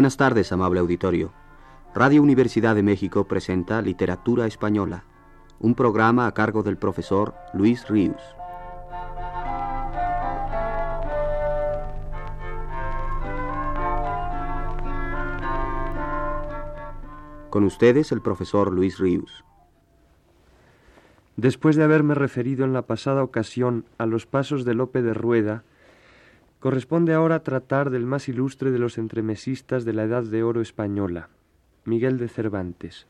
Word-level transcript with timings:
Buenas 0.00 0.16
tardes, 0.16 0.50
amable 0.50 0.80
auditorio. 0.80 1.30
Radio 1.94 2.22
Universidad 2.22 2.74
de 2.74 2.82
México 2.82 3.28
presenta 3.28 3.82
Literatura 3.82 4.46
Española, 4.46 5.04
un 5.58 5.74
programa 5.74 6.26
a 6.26 6.32
cargo 6.32 6.62
del 6.62 6.78
profesor 6.78 7.34
Luis 7.52 7.86
Ríos. 7.86 8.16
Con 17.50 17.64
ustedes 17.64 18.10
el 18.10 18.22
profesor 18.22 18.72
Luis 18.72 18.98
Ríos. 18.98 19.44
Después 21.36 21.76
de 21.76 21.84
haberme 21.84 22.14
referido 22.14 22.64
en 22.64 22.72
la 22.72 22.86
pasada 22.86 23.22
ocasión 23.22 23.84
a 23.98 24.06
los 24.06 24.24
pasos 24.24 24.64
de 24.64 24.72
Lope 24.72 25.02
de 25.02 25.12
Rueda, 25.12 25.62
corresponde 26.60 27.14
ahora 27.14 27.42
tratar 27.42 27.88
del 27.88 28.04
más 28.04 28.28
ilustre 28.28 28.70
de 28.70 28.78
los 28.78 28.98
entremesistas 28.98 29.86
de 29.86 29.94
la 29.94 30.04
Edad 30.04 30.22
de 30.22 30.42
Oro 30.42 30.60
española, 30.60 31.30
Miguel 31.86 32.18
de 32.18 32.28
Cervantes. 32.28 33.06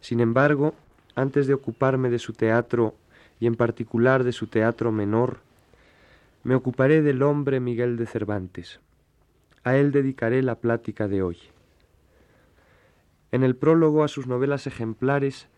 Sin 0.00 0.20
embargo, 0.20 0.74
antes 1.14 1.46
de 1.46 1.54
ocuparme 1.54 2.10
de 2.10 2.18
su 2.18 2.34
teatro 2.34 2.94
y 3.40 3.46
en 3.46 3.54
particular 3.56 4.22
de 4.22 4.32
su 4.32 4.48
teatro 4.48 4.92
menor, 4.92 5.38
me 6.44 6.54
ocuparé 6.54 7.00
del 7.00 7.22
hombre 7.22 7.58
Miguel 7.58 7.96
de 7.96 8.06
Cervantes. 8.06 8.80
A 9.64 9.76
él 9.76 9.90
dedicaré 9.90 10.42
la 10.42 10.56
plática 10.56 11.08
de 11.08 11.22
hoy. 11.22 11.38
En 13.30 13.44
el 13.44 13.56
prólogo 13.56 14.04
a 14.04 14.08
sus 14.08 14.26
novelas 14.26 14.66
ejemplares 14.66 15.48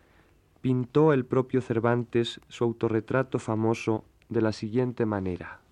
pintó 0.61 1.13
el 1.13 1.25
propio 1.25 1.61
Cervantes 1.61 2.41
su 2.49 2.63
autorretrato 2.63 3.41
famoso 3.41 4.05
de 4.29 4.43
la 4.43 4.53
siguiente 4.53 5.07
manera. 5.07 5.64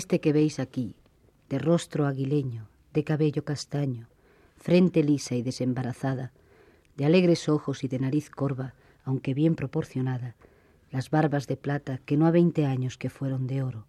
Este 0.00 0.22
que 0.22 0.32
veis 0.32 0.58
aquí, 0.58 0.96
de 1.50 1.58
rostro 1.58 2.06
aguileño, 2.06 2.66
de 2.94 3.04
cabello 3.04 3.44
castaño, 3.44 4.08
frente 4.56 5.02
lisa 5.02 5.34
y 5.34 5.42
desembarazada, 5.42 6.32
de 6.96 7.04
alegres 7.04 7.46
ojos 7.50 7.84
y 7.84 7.88
de 7.88 7.98
nariz 7.98 8.30
corva, 8.30 8.72
aunque 9.04 9.34
bien 9.34 9.54
proporcionada, 9.54 10.34
las 10.90 11.10
barbas 11.10 11.46
de 11.46 11.58
plata 11.58 11.98
que 12.06 12.16
no 12.16 12.24
ha 12.24 12.30
veinte 12.30 12.64
años 12.64 12.96
que 12.96 13.10
fueron 13.10 13.46
de 13.46 13.62
oro, 13.62 13.84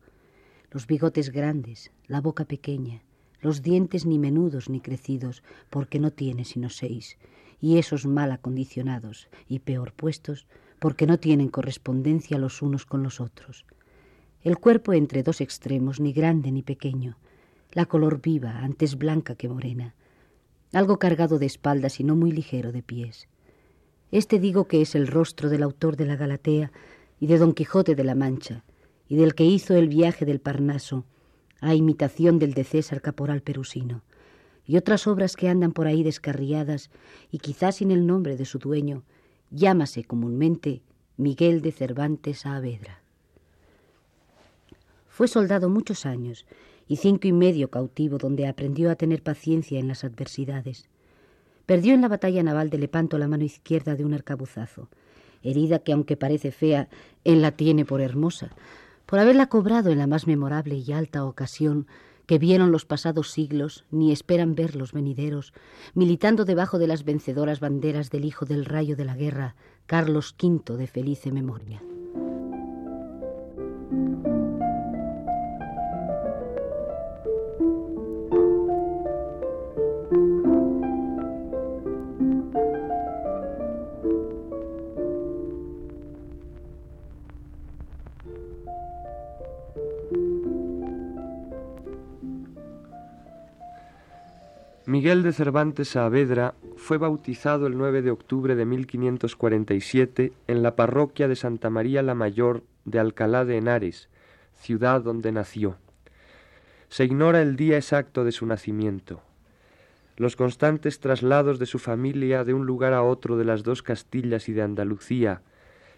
los 0.71 0.87
bigotes 0.87 1.29
grandes, 1.31 1.93
la 2.07 2.19
boca 2.19 2.43
pequeña, 2.43 3.01
los 3.39 3.61
dientes 3.61 4.05
ni 4.05 4.19
menudos 4.19 4.67
ni 4.67 4.81
crecidos, 4.81 5.41
porque 5.69 6.01
no 6.01 6.11
tiene 6.11 6.43
sino 6.43 6.69
seis, 6.69 7.17
y 7.61 7.77
esos 7.77 8.05
mal 8.05 8.33
acondicionados 8.33 9.29
y 9.47 9.59
peor 9.59 9.93
puestos, 9.93 10.47
porque 10.79 11.07
no 11.07 11.17
tienen 11.17 11.47
correspondencia 11.47 12.37
los 12.37 12.61
unos 12.61 12.85
con 12.85 13.03
los 13.03 13.21
otros. 13.21 13.65
El 14.43 14.57
cuerpo 14.57 14.91
entre 14.91 15.23
dos 15.23 15.39
extremos, 15.39 16.01
ni 16.01 16.11
grande 16.11 16.51
ni 16.51 16.63
pequeño, 16.63 17.17
la 17.71 17.85
color 17.85 18.21
viva, 18.21 18.59
antes 18.59 18.97
blanca 18.97 19.35
que 19.35 19.47
morena, 19.47 19.95
algo 20.73 20.99
cargado 20.99 21.39
de 21.39 21.45
espaldas 21.45 22.01
y 22.01 22.03
no 22.03 22.17
muy 22.17 22.33
ligero 22.33 22.73
de 22.73 22.83
pies. 22.83 23.29
Este 24.11 24.39
digo 24.39 24.67
que 24.67 24.81
es 24.81 24.95
el 24.95 25.07
rostro 25.07 25.49
del 25.49 25.63
autor 25.63 25.95
de 25.95 26.05
la 26.05 26.17
Galatea 26.17 26.73
y 27.21 27.27
de 27.27 27.37
Don 27.37 27.53
Quijote 27.53 27.95
de 27.95 28.03
la 28.03 28.15
Mancha, 28.15 28.65
y 29.07 29.15
del 29.15 29.33
que 29.33 29.45
hizo 29.45 29.75
el 29.75 29.87
viaje 29.87 30.25
del 30.25 30.41
Parnaso, 30.41 31.05
a 31.61 31.73
imitación 31.73 32.37
del 32.37 32.53
de 32.53 32.65
César 32.65 33.01
Caporal 33.01 33.41
Perusino, 33.43 34.03
y 34.65 34.75
otras 34.75 35.07
obras 35.07 35.37
que 35.37 35.47
andan 35.47 35.71
por 35.71 35.87
ahí 35.87 36.03
descarriadas 36.03 36.89
y 37.31 37.39
quizás 37.39 37.77
sin 37.77 37.91
el 37.91 38.05
nombre 38.05 38.35
de 38.35 38.43
su 38.43 38.59
dueño, 38.59 39.03
llámase 39.51 40.03
comúnmente 40.03 40.81
Miguel 41.15 41.61
de 41.61 41.71
Cervantes 41.71 42.39
Saavedra. 42.39 43.02
Fue 45.13 45.27
soldado 45.27 45.69
muchos 45.69 46.07
años 46.07 46.47
y 46.87 46.95
cinco 46.95 47.27
y 47.27 47.33
medio 47.33 47.69
cautivo 47.69 48.17
donde 48.17 48.47
aprendió 48.47 48.89
a 48.89 48.95
tener 48.95 49.21
paciencia 49.21 49.79
en 49.79 49.87
las 49.87 50.03
adversidades. 50.03 50.89
Perdió 51.67 51.93
en 51.93 52.01
la 52.01 52.07
batalla 52.07 52.41
naval 52.41 52.71
de 52.71 52.79
Lepanto 52.79 53.19
la 53.19 53.27
mano 53.27 53.43
izquierda 53.43 53.93
de 53.93 54.05
un 54.05 54.15
arcabuzazo, 54.15 54.89
herida 55.43 55.77
que 55.77 55.93
aunque 55.93 56.17
parece 56.17 56.51
fea, 56.51 56.89
él 57.25 57.43
la 57.43 57.51
tiene 57.51 57.85
por 57.85 58.01
hermosa, 58.01 58.49
por 59.05 59.19
haberla 59.19 59.49
cobrado 59.49 59.91
en 59.91 59.99
la 59.99 60.07
más 60.07 60.25
memorable 60.25 60.77
y 60.77 60.91
alta 60.93 61.25
ocasión 61.25 61.85
que 62.25 62.39
vieron 62.39 62.71
los 62.71 62.85
pasados 62.85 63.29
siglos 63.29 63.85
ni 63.91 64.11
esperan 64.11 64.55
ver 64.55 64.75
los 64.75 64.93
venideros, 64.93 65.53
militando 65.93 66.43
debajo 66.43 66.79
de 66.79 66.87
las 66.87 67.03
vencedoras 67.03 67.59
banderas 67.59 68.09
del 68.09 68.25
hijo 68.25 68.45
del 68.45 68.65
rayo 68.65 68.95
de 68.95 69.05
la 69.05 69.15
guerra, 69.15 69.55
Carlos 69.85 70.35
V 70.41 70.75
de 70.75 70.87
felice 70.87 71.31
memoria. 71.31 71.83
Miguel 94.93 95.23
de 95.23 95.33
Cervantes 95.33 95.89
Saavedra 95.89 96.53
fue 96.75 96.99
bautizado 96.99 97.65
el 97.65 97.79
9 97.79 98.03
de 98.03 98.11
octubre 98.11 98.53
de 98.53 98.63
1547 98.63 100.33
en 100.45 100.61
la 100.61 100.75
parroquia 100.75 101.27
de 101.27 101.35
Santa 101.35 101.71
María 101.71 102.03
la 102.03 102.13
Mayor 102.13 102.61
de 102.85 102.99
Alcalá 102.99 103.43
de 103.43 103.57
Henares, 103.57 104.07
ciudad 104.53 105.01
donde 105.01 105.31
nació. 105.31 105.77
Se 106.89 107.05
ignora 107.05 107.41
el 107.41 107.55
día 107.55 107.77
exacto 107.77 108.23
de 108.23 108.31
su 108.31 108.45
nacimiento. 108.45 109.23
Los 110.15 110.35
constantes 110.35 110.99
traslados 110.99 111.57
de 111.57 111.65
su 111.65 111.79
familia 111.79 112.43
de 112.43 112.53
un 112.53 112.67
lugar 112.67 112.93
a 112.93 113.01
otro 113.01 113.35
de 113.35 113.45
las 113.45 113.63
dos 113.63 113.81
Castillas 113.81 114.47
y 114.47 114.53
de 114.53 114.61
Andalucía, 114.61 115.41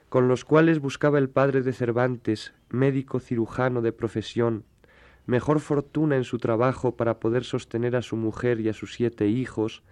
con 0.08 0.30
los 0.30 0.46
cuales 0.46 0.80
buscaba 0.80 1.18
el 1.18 1.28
padre 1.28 1.64
de 1.64 1.74
Cervantes, 1.74 2.54
médico 2.70 3.20
cirujano 3.20 3.82
de 3.82 3.92
profesión, 3.92 4.64
mejor 5.26 5.60
fortuna 5.60 6.16
en 6.16 6.24
su 6.24 6.38
trabajo 6.38 6.96
para 6.96 7.20
poder 7.20 7.44
sostener 7.44 7.96
a 7.96 8.02
su 8.02 8.16
mujer 8.16 8.60
y 8.60 8.70
a 8.70 8.74
sus 8.74 8.94
siete 8.94 9.28
hijos, 9.28 9.84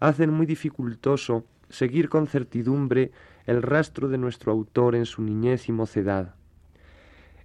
hacen 0.00 0.30
muy 0.30 0.46
dificultoso 0.46 1.44
seguir 1.68 2.08
con 2.08 2.26
certidumbre 2.26 3.12
el 3.46 3.62
rastro 3.62 4.08
de 4.08 4.18
nuestro 4.18 4.52
autor 4.52 4.94
en 4.94 5.06
su 5.06 5.22
niñez 5.22 5.68
y 5.68 5.72
mocedad. 5.72 6.34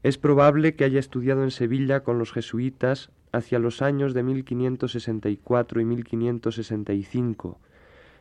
Es 0.03 0.17
probable 0.17 0.75
que 0.75 0.83
haya 0.83 0.99
estudiado 0.99 1.43
en 1.43 1.51
Sevilla 1.51 2.01
con 2.01 2.19
los 2.19 2.33
jesuitas 2.33 3.09
hacia 3.31 3.57
los 3.57 3.81
años 3.81 4.13
de 4.13 4.23
1564 4.23 5.81
y 5.81 5.85
1565, 5.85 7.59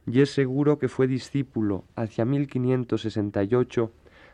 y 0.06 0.20
es 0.20 0.30
seguro 0.30 0.78
que 0.78 0.88
fue 0.88 1.06
discípulo 1.06 1.84
hacia 1.96 2.24
1568 2.24 3.92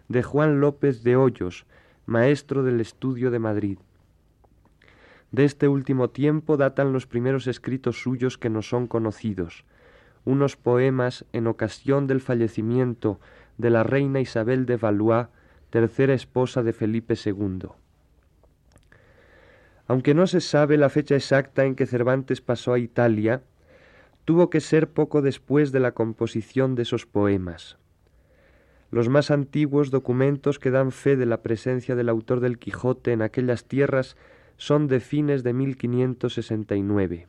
de 0.09 0.23
Juan 0.23 0.61
López 0.61 1.03
de 1.03 1.17
Hoyos, 1.17 1.67
maestro 2.07 2.63
del 2.63 2.81
estudio 2.81 3.31
de 3.31 3.39
Madrid. 3.39 3.79
De 5.31 5.45
este 5.45 5.69
último 5.69 6.11
tiempo 6.11 6.57
datan 6.57 6.93
los 6.93 7.07
primeros 7.07 7.47
escritos 7.47 8.01
suyos 8.03 8.39
que 8.39 8.49
nos 8.49 8.69
son 8.69 8.87
conocidos, 8.87 9.65
unos 10.25 10.57
poemas 10.57 11.25
en 11.33 11.47
ocasión 11.47 12.07
del 12.07 12.21
fallecimiento 12.21 13.21
de 13.59 13.71
la 13.71 13.83
reina 13.83 14.21
Isabel 14.21 14.65
de 14.65 14.77
Valois, 14.77 15.27
tercera 15.71 16.15
esposa 16.15 16.63
de 16.63 16.73
Felipe 16.73 17.15
II. 17.15 17.69
Aunque 19.87 20.15
no 20.15 20.27
se 20.27 20.41
sabe 20.41 20.77
la 20.77 20.89
fecha 20.89 21.15
exacta 21.15 21.65
en 21.65 21.75
que 21.75 21.87
Cervantes 21.87 22.41
pasó 22.41 22.73
a 22.75 22.79
Italia, 22.79 23.43
tuvo 24.25 24.51
que 24.51 24.61
ser 24.61 24.91
poco 24.91 25.23
después 25.23 25.73
de 25.73 25.81
la 25.81 25.93
composición 25.93 26.75
de 26.75 26.83
esos 26.83 27.07
poemas. 27.07 27.79
Los 28.91 29.09
más 29.09 29.31
antiguos 29.31 29.91
documentos 29.91 30.59
que 30.59 30.71
dan 30.71 30.93
fe 30.93 31.17
de 31.17 31.27
la 31.27 31.43
presencia 31.43 31.95
del 31.95 32.09
autor 32.09 32.41
del 32.41 32.59
Quijote 32.59 33.13
en 33.13 33.23
aquellas 33.23 33.65
tierras 33.65 34.17
son 34.59 34.89
de 34.89 35.01
fines 35.01 35.43
de 35.43 35.55
1569. 35.55 37.27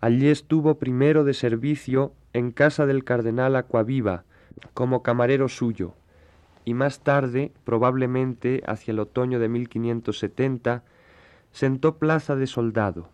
Allí 0.00 0.28
estuvo 0.28 0.78
primero 0.78 1.24
de 1.24 1.34
servicio 1.34 2.12
en 2.32 2.52
casa 2.52 2.86
del 2.86 3.02
cardenal 3.02 3.56
Aquaviva, 3.56 4.24
como 4.74 5.02
camarero 5.02 5.48
suyo, 5.48 5.94
y 6.64 6.74
más 6.74 7.00
tarde, 7.00 7.50
probablemente 7.64 8.62
hacia 8.66 8.92
el 8.92 9.00
otoño 9.00 9.40
de 9.40 9.48
1570, 9.48 10.84
sentó 11.50 11.98
plaza 11.98 12.36
de 12.36 12.46
soldado. 12.46 13.08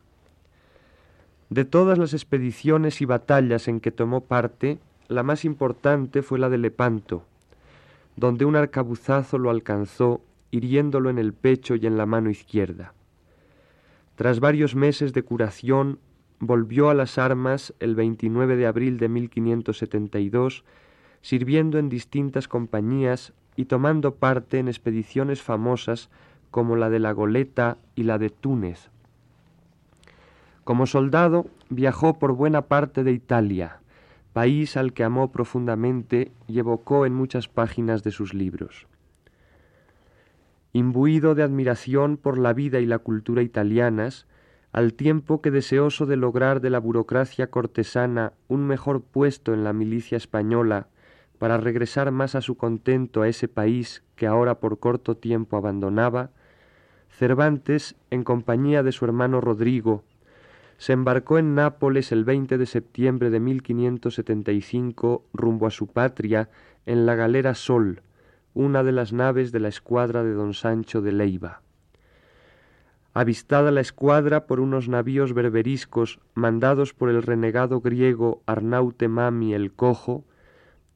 De 1.50 1.64
todas 1.64 1.96
las 1.96 2.12
expediciones 2.12 3.00
y 3.00 3.06
batallas 3.06 3.68
en 3.68 3.80
que 3.80 3.90
tomó 3.90 4.22
parte, 4.22 4.78
la 5.08 5.22
más 5.22 5.44
importante 5.44 6.22
fue 6.22 6.38
la 6.38 6.50
de 6.50 6.58
Lepanto, 6.58 7.24
donde 8.16 8.44
un 8.44 8.56
arcabuzazo 8.56 9.38
lo 9.38 9.50
alcanzó 9.50 10.20
hiriéndolo 10.50 11.10
en 11.10 11.18
el 11.18 11.32
pecho 11.32 11.74
y 11.74 11.86
en 11.86 11.96
la 11.96 12.06
mano 12.06 12.30
izquierda. 12.30 12.94
Tras 14.16 14.40
varios 14.40 14.74
meses 14.74 15.12
de 15.12 15.22
curación, 15.22 15.98
volvió 16.40 16.90
a 16.90 16.94
las 16.94 17.18
armas 17.18 17.74
el 17.80 17.94
29 17.94 18.56
de 18.56 18.66
abril 18.66 18.98
de 18.98 19.08
1572, 19.08 20.64
sirviendo 21.22 21.78
en 21.78 21.88
distintas 21.88 22.48
compañías 22.48 23.32
y 23.56 23.66
tomando 23.66 24.14
parte 24.14 24.58
en 24.58 24.68
expediciones 24.68 25.42
famosas 25.42 26.10
como 26.50 26.76
la 26.76 26.90
de 26.90 27.00
la 27.00 27.12
Goleta 27.12 27.78
y 27.94 28.04
la 28.04 28.18
de 28.18 28.30
Túnez. 28.30 28.90
Como 30.64 30.86
soldado 30.86 31.46
viajó 31.70 32.18
por 32.18 32.32
buena 32.32 32.62
parte 32.62 33.04
de 33.04 33.12
Italia, 33.12 33.80
país 34.32 34.76
al 34.76 34.92
que 34.92 35.04
amó 35.04 35.32
profundamente 35.32 36.30
y 36.46 36.58
evocó 36.58 37.06
en 37.06 37.14
muchas 37.14 37.48
páginas 37.48 38.02
de 38.02 38.10
sus 38.10 38.34
libros. 38.34 38.86
Imbuido 40.72 41.34
de 41.34 41.42
admiración 41.42 42.16
por 42.16 42.38
la 42.38 42.52
vida 42.52 42.80
y 42.80 42.86
la 42.86 42.98
cultura 42.98 43.42
italianas, 43.42 44.26
al 44.72 44.94
tiempo 44.94 45.40
que 45.40 45.50
deseoso 45.50 46.06
de 46.06 46.16
lograr 46.16 46.60
de 46.60 46.70
la 46.70 46.78
burocracia 46.78 47.50
cortesana 47.50 48.34
un 48.48 48.66
mejor 48.66 49.02
puesto 49.02 49.54
en 49.54 49.64
la 49.64 49.72
milicia 49.72 50.16
española 50.16 50.88
para 51.38 51.56
regresar 51.56 52.10
más 52.10 52.34
a 52.34 52.42
su 52.42 52.56
contento 52.56 53.22
a 53.22 53.28
ese 53.28 53.48
país 53.48 54.02
que 54.16 54.26
ahora 54.26 54.60
por 54.60 54.78
corto 54.78 55.16
tiempo 55.16 55.56
abandonaba, 55.56 56.30
Cervantes, 57.10 57.96
en 58.10 58.22
compañía 58.22 58.82
de 58.82 58.92
su 58.92 59.04
hermano 59.04 59.40
Rodrigo, 59.40 60.04
se 60.76 60.92
embarcó 60.92 61.38
en 61.38 61.54
Nápoles 61.54 62.12
el 62.12 62.24
20 62.24 62.58
de 62.58 62.66
septiembre 62.66 63.30
de 63.30 63.40
1575 63.40 65.24
rumbo 65.32 65.66
a 65.66 65.70
su 65.70 65.88
patria 65.88 66.48
en 66.86 67.06
la 67.06 67.16
galera 67.16 67.54
Sol, 67.54 68.02
una 68.54 68.82
de 68.82 68.92
las 68.92 69.12
naves 69.12 69.52
de 69.52 69.60
la 69.60 69.68
escuadra 69.68 70.22
de 70.24 70.32
don 70.32 70.54
Sancho 70.54 71.00
de 71.00 71.12
Leiva. 71.12 71.62
Avistada 73.14 73.70
la 73.70 73.80
escuadra 73.80 74.46
por 74.46 74.60
unos 74.60 74.88
navíos 74.88 75.32
berberiscos 75.32 76.20
mandados 76.34 76.94
por 76.94 77.08
el 77.08 77.22
renegado 77.22 77.80
griego 77.80 78.42
Arnaute 78.46 79.08
Mami 79.08 79.54
el 79.54 79.72
Cojo, 79.72 80.24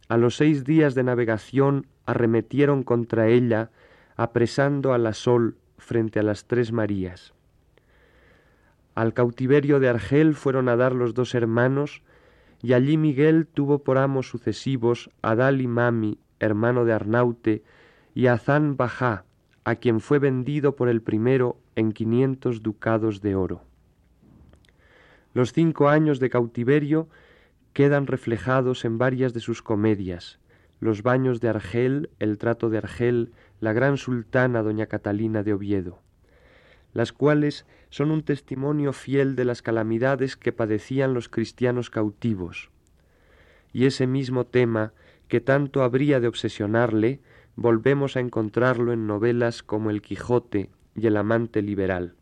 a 0.09 0.17
los 0.17 0.37
seis 0.37 0.65
días 0.65 0.95
de 0.95 1.03
navegación 1.03 1.87
arremetieron 2.07 2.83
contra 2.83 3.29
ella, 3.29 3.71
apresando 4.17 4.93
a 4.93 4.99
la 4.99 5.15
Sol 5.15 5.57
frente 5.79 6.21
a 6.21 6.23
las 6.23 6.47
tres 6.47 6.71
Marías. 6.71 7.35
Al 8.95 9.15
cautiverio 9.15 9.81
de 9.81 9.89
Argel 9.89 10.35
fueron 10.35 10.69
a 10.69 10.77
dar 10.77 10.95
los 10.95 11.15
dos 11.15 11.35
hermanos, 11.35 12.03
y 12.63 12.75
allí 12.75 12.97
Miguel 12.97 13.47
tuvo 13.47 13.83
por 13.83 13.99
amos 13.99 14.29
sucesivos 14.29 15.11
a 15.23 15.35
Dali 15.35 15.67
Mami, 15.67 16.19
hermano 16.43 16.85
de 16.85 16.93
Arnaute, 16.93 17.63
y 18.15 18.27
a 18.27 18.37
Zan 18.37 18.77
Bajá, 18.77 19.25
a 19.65 19.77
quien 19.77 20.01
fue 20.01 20.19
vendido 20.19 20.77
por 20.77 20.89
el 20.89 21.01
primero 21.01 21.57
en 21.77 21.93
quinientos 21.93 22.63
ducados 22.63 23.23
de 23.23 23.35
oro. 23.35 23.63
Los 25.35 25.53
cinco 25.53 25.89
años 25.89 26.21
de 26.21 26.29
cautiverio 26.29 27.09
quedan 27.73 28.07
reflejados 28.07 28.85
en 28.85 28.99
varias 28.99 29.33
de 29.33 29.41
sus 29.41 29.63
comedias, 29.63 30.39
Los 30.81 31.03
baños 31.03 31.41
de 31.41 31.49
Argel, 31.49 32.11
El 32.19 32.39
trato 32.39 32.69
de 32.69 32.79
Argel, 32.79 33.33
La 33.61 33.73
gran 33.73 33.97
sultana 33.97 34.63
doña 34.63 34.87
Catalina 34.87 35.43
de 35.43 35.55
Oviedo, 35.55 36.01
las 36.93 37.13
cuales 37.13 37.65
son 37.89 38.11
un 38.11 38.23
testimonio 38.23 38.93
fiel 38.93 39.37
de 39.37 39.45
las 39.45 39.63
calamidades 39.63 40.37
que 40.37 40.53
padecían 40.53 41.15
los 41.15 41.29
cristianos 41.29 41.89
cautivos. 41.89 42.71
Y 43.73 43.87
ese 43.87 44.07
mismo 44.07 44.45
tema, 44.45 44.93
que 45.33 45.41
tanto 45.41 45.83
habría 45.83 46.21
de 46.21 46.29
obsesionarle, 46.29 47.23
volvemos 47.57 48.19
a 48.19 48.21
encontrarlo 48.21 48.93
en 48.93 49.07
novelas 49.07 49.63
como 49.63 49.89
El 49.89 50.03
Quijote 50.03 50.69
y 50.95 51.07
El 51.07 51.17
amante 51.17 51.63
liberal. 51.63 52.13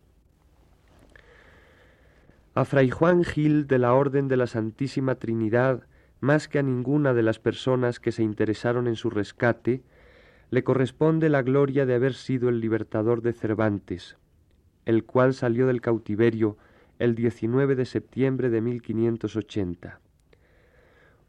A 2.54 2.64
Fray 2.64 2.88
Juan 2.88 3.24
Gil 3.24 3.66
de 3.66 3.78
la 3.78 3.94
Orden 3.94 4.28
de 4.28 4.36
la 4.36 4.46
Santísima 4.46 5.16
Trinidad, 5.16 5.88
más 6.20 6.46
que 6.46 6.60
a 6.60 6.62
ninguna 6.62 7.12
de 7.12 7.24
las 7.24 7.40
personas 7.40 7.98
que 7.98 8.12
se 8.12 8.22
interesaron 8.22 8.86
en 8.86 8.94
su 8.94 9.10
rescate, 9.10 9.82
le 10.50 10.62
corresponde 10.62 11.28
la 11.30 11.42
gloria 11.42 11.86
de 11.86 11.96
haber 11.96 12.14
sido 12.14 12.48
el 12.48 12.60
libertador 12.60 13.22
de 13.22 13.32
Cervantes, 13.32 14.18
el 14.84 15.02
cual 15.02 15.34
salió 15.34 15.66
del 15.66 15.80
cautiverio 15.80 16.58
el 17.00 17.16
19 17.16 17.74
de 17.74 17.86
septiembre 17.86 18.50
de 18.50 18.60
1580. 18.60 19.98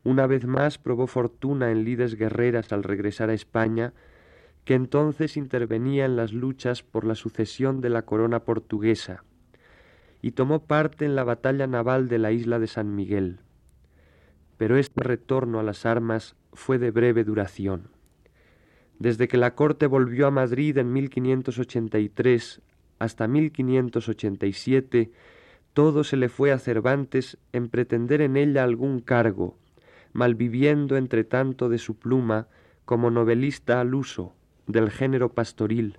Una 0.03 0.25
vez 0.25 0.45
más 0.45 0.77
probó 0.77 1.06
fortuna 1.06 1.71
en 1.71 1.83
lides 1.83 2.15
guerreras 2.15 2.74
al 2.74 2.83
regresar 2.83 3.30
a 3.30 3.33
España, 3.33 3.94
que 4.65 4.74
entonces 4.74 5.38
intervenía 5.38 6.06
en 6.06 6.15
las 6.15 6.33
luchas 6.33 6.83
por 6.83 7.06
la 7.06 7.15
sucesión 7.15 7.81
de 7.81 7.89
la 7.89 8.03
corona 8.03 8.44
portuguesa, 8.44 9.24
y 10.21 10.31
tomó 10.31 10.65
parte 10.65 11.06
en 11.06 11.15
la 11.15 11.24
batalla 11.24 11.68
naval 11.68 12.07
de 12.07 12.19
la 12.19 12.31
isla 12.31 12.59
de 12.59 12.68
San 12.68 12.95
Miguel. 12.95 13.39
Pero 14.57 14.77
este 14.77 15.03
retorno 15.03 15.59
a 15.59 15.63
las 15.63 15.86
armas 15.86 16.36
fue 16.53 16.77
de 16.77 16.92
breve 16.92 17.24
duración. 17.24 17.89
Desde 19.00 19.27
que 19.27 19.38
la 19.38 19.56
corte 19.56 19.88
volvió 19.88 20.27
a 20.27 20.31
Madrid 20.31 20.77
en 20.77 20.94
1583 20.94 22.62
hasta 23.00 23.27
1587, 23.27 25.12
todo 25.74 26.03
se 26.03 26.18
le 26.18 26.30
fue 26.30 26.51
a 26.51 26.59
Cervantes 26.59 27.38
en 27.51 27.69
pretender 27.69 28.21
en 28.21 28.38
ella 28.38 28.63
algún 28.63 29.00
cargo, 29.00 29.57
malviviendo 30.13 30.98
entre 30.98 31.24
tanto 31.24 31.69
de 31.69 31.78
su 31.78 31.98
pluma 31.98 32.48
como 32.86 33.12
novelista 33.12 33.80
al 33.80 33.96
uso 33.96 34.34
del 34.68 34.90
género 34.90 35.34
pastoril 35.34 35.98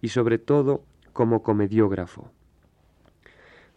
y 0.00 0.08
sobre 0.08 0.38
todo 0.38 0.84
como 1.12 1.42
comediógrafo. 1.42 2.30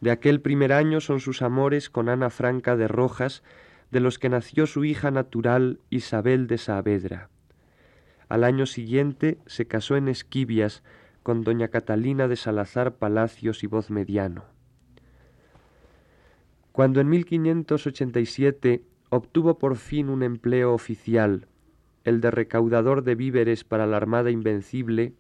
De 0.02 0.12
aquel 0.12 0.42
primer 0.42 0.74
año 0.74 1.02
son 1.02 1.20
sus 1.20 1.42
amores 1.42 1.90
con 1.90 2.10
Ana 2.10 2.30
Franca 2.30 2.76
de 2.76 2.88
Rojas, 2.88 3.44
de 3.92 4.00
los 4.00 4.20
que 4.20 4.30
nació 4.30 4.68
su 4.68 4.86
hija 4.86 5.12
natural 5.12 5.80
Isabel 5.90 6.48
de 6.48 6.58
Saavedra. 6.58 7.30
Al 8.30 8.44
año 8.44 8.66
siguiente 8.66 9.38
se 9.46 9.66
casó 9.68 9.96
en 9.96 10.08
Esquivias 10.08 10.84
con 11.24 11.44
doña 11.44 11.70
Catalina 11.70 12.28
de 12.28 12.36
Salazar 12.36 12.96
Palacios 12.96 13.64
y 13.64 13.68
Voz 13.68 13.90
Mediano. 13.90 14.46
Cuando 16.74 17.02
en 17.02 17.10
1587 17.10 18.84
obtuvo 19.10 19.58
por 19.58 19.78
fin 19.78 20.10
un 20.10 20.24
empleo 20.24 20.74
oficial, 20.74 21.48
el 22.04 22.22
de 22.22 22.32
recaudador 22.32 23.04
de 23.04 23.16
víveres 23.16 23.64
para 23.64 23.86
la 23.86 23.98
Armada 23.98 24.32
Invencible, 24.32 25.14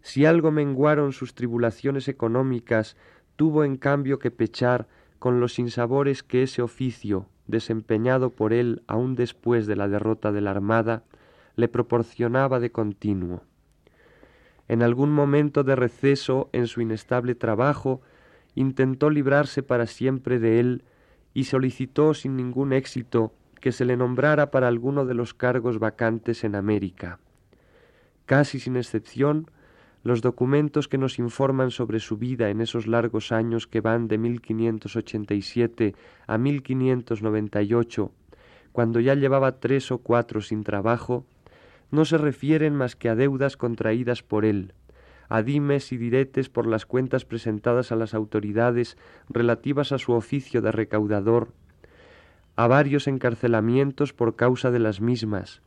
si 0.00 0.24
algo 0.24 0.50
menguaron 0.50 1.12
sus 1.12 1.34
tribulaciones 1.34 2.08
económicas 2.08 2.96
tuvo 3.36 3.64
en 3.64 3.76
cambio 3.76 4.18
que 4.18 4.30
pechar 4.30 4.88
con 5.18 5.40
los 5.40 5.54
sinsabores 5.54 6.22
que 6.22 6.42
ese 6.42 6.62
oficio, 6.62 7.26
desempeñado 7.46 8.30
por 8.30 8.52
él 8.52 8.82
aún 8.86 9.14
después 9.14 9.66
de 9.66 9.76
la 9.76 9.88
derrota 9.88 10.32
de 10.32 10.40
la 10.40 10.50
Armada, 10.50 11.04
le 11.56 11.68
proporcionaba 11.68 12.60
de 12.60 12.70
continuo. 12.70 13.42
En 14.68 14.82
algún 14.82 15.10
momento 15.10 15.64
de 15.64 15.74
receso 15.74 16.50
en 16.52 16.66
su 16.66 16.80
inestable 16.80 17.34
trabajo, 17.34 18.02
intentó 18.54 19.10
librarse 19.10 19.62
para 19.62 19.86
siempre 19.86 20.38
de 20.38 20.60
él 20.60 20.84
y 21.34 21.44
solicitó 21.44 22.14
sin 22.14 22.36
ningún 22.36 22.72
éxito 22.72 23.32
que 23.60 23.72
se 23.72 23.84
le 23.84 23.96
nombrara 23.96 24.50
para 24.50 24.68
alguno 24.68 25.04
de 25.04 25.14
los 25.14 25.34
cargos 25.34 25.78
vacantes 25.78 26.44
en 26.44 26.54
América. 26.54 27.18
Casi 28.26 28.60
sin 28.60 28.76
excepción, 28.76 29.50
los 30.04 30.22
documentos 30.22 30.86
que 30.88 30.98
nos 30.98 31.18
informan 31.18 31.70
sobre 31.70 31.98
su 31.98 32.16
vida 32.16 32.50
en 32.50 32.60
esos 32.60 32.86
largos 32.86 33.32
años 33.32 33.66
que 33.66 33.80
van 33.80 34.06
de 34.08 34.18
1587 34.18 35.94
a 36.26 36.38
1598, 36.38 38.12
cuando 38.72 39.00
ya 39.00 39.14
llevaba 39.14 39.58
tres 39.60 39.90
o 39.90 39.98
cuatro 39.98 40.40
sin 40.40 40.62
trabajo, 40.62 41.26
no 41.90 42.04
se 42.04 42.18
refieren 42.18 42.74
más 42.74 42.96
que 42.96 43.08
a 43.08 43.14
deudas 43.14 43.56
contraídas 43.56 44.22
por 44.22 44.44
él, 44.44 44.74
a 45.28 45.42
dimes 45.42 45.92
y 45.92 45.96
diretes 45.96 46.48
por 46.48 46.66
las 46.66 46.86
cuentas 46.86 47.24
presentadas 47.24 47.92
a 47.92 47.96
las 47.96 48.14
autoridades 48.14 48.96
relativas 49.28 49.92
a 49.92 49.98
su 49.98 50.12
oficio 50.12 50.62
de 50.62 50.72
recaudador, 50.72 51.52
a 52.56 52.66
varios 52.66 53.06
encarcelamientos 53.06 54.12
por 54.12 54.36
causa 54.36 54.70
de 54.70 54.78
las 54.78 55.00
mismas, 55.00 55.62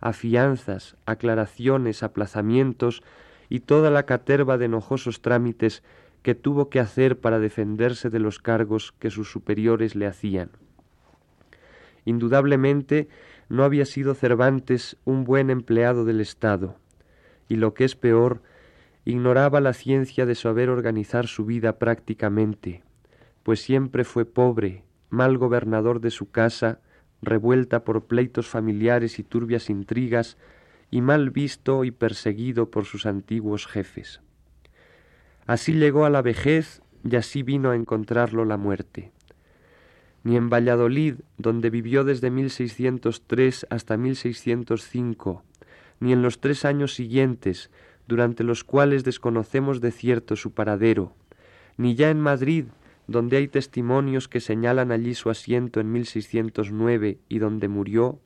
a 0.00 0.12
fianzas, 0.12 0.96
aclaraciones, 1.04 2.02
aplazamientos 2.02 3.02
y 3.48 3.60
toda 3.60 3.90
la 3.90 4.06
caterva 4.06 4.56
de 4.56 4.66
enojosos 4.66 5.20
trámites 5.20 5.82
que 6.22 6.34
tuvo 6.34 6.70
que 6.70 6.80
hacer 6.80 7.18
para 7.18 7.38
defenderse 7.38 8.10
de 8.10 8.20
los 8.20 8.38
cargos 8.38 8.92
que 8.98 9.10
sus 9.10 9.30
superiores 9.30 9.94
le 9.94 10.06
hacían. 10.06 10.50
Indudablemente 12.04 13.08
no 13.48 13.64
había 13.64 13.84
sido 13.84 14.14
Cervantes 14.14 14.96
un 15.04 15.24
buen 15.24 15.50
empleado 15.50 16.04
del 16.04 16.20
Estado, 16.20 16.76
y 17.48 17.56
lo 17.56 17.74
que 17.74 17.84
es 17.84 17.96
peor, 17.96 18.42
ignoraba 19.04 19.60
la 19.60 19.72
ciencia 19.72 20.26
de 20.26 20.34
saber 20.34 20.68
organizar 20.68 21.26
su 21.26 21.44
vida 21.44 21.78
prácticamente, 21.78 22.82
pues 23.42 23.60
siempre 23.60 24.04
fue 24.04 24.24
pobre, 24.24 24.84
mal 25.08 25.38
gobernador 25.38 26.00
de 26.00 26.10
su 26.10 26.30
casa, 26.30 26.80
revuelta 27.22 27.84
por 27.84 28.06
pleitos 28.06 28.46
familiares 28.46 29.18
y 29.18 29.24
turbias 29.24 29.70
intrigas, 29.70 30.36
y 30.90 31.02
mal 31.02 31.30
visto 31.30 31.84
y 31.84 31.90
perseguido 31.90 32.70
por 32.70 32.84
sus 32.84 33.06
antiguos 33.06 33.66
jefes. 33.66 34.20
Así 35.46 35.72
llegó 35.72 36.04
a 36.04 36.10
la 36.10 36.22
vejez 36.22 36.82
y 37.08 37.16
así 37.16 37.42
vino 37.42 37.70
a 37.70 37.76
encontrarlo 37.76 38.44
la 38.44 38.56
muerte. 38.56 39.12
Ni 40.22 40.36
en 40.36 40.50
Valladolid, 40.50 41.14
donde 41.38 41.70
vivió 41.70 42.04
desde 42.04 42.30
1603 42.30 43.66
hasta 43.70 43.96
1605, 43.96 45.44
ni 46.00 46.12
en 46.12 46.22
los 46.22 46.40
tres 46.40 46.64
años 46.64 46.94
siguientes, 46.94 47.70
durante 48.10 48.42
los 48.42 48.64
cuales 48.64 49.04
desconocemos 49.04 49.80
de 49.80 49.92
cierto 49.92 50.34
su 50.34 50.50
paradero, 50.50 51.14
ni 51.76 51.94
ya 51.94 52.10
en 52.10 52.18
Madrid, 52.18 52.64
donde 53.06 53.36
hay 53.36 53.46
testimonios 53.46 54.26
que 54.26 54.40
señalan 54.40 54.90
allí 54.90 55.14
su 55.14 55.30
asiento 55.30 55.78
en 55.78 55.92
1609 55.92 57.18
y 57.28 57.38
donde 57.38 57.68
murió, 57.68 58.18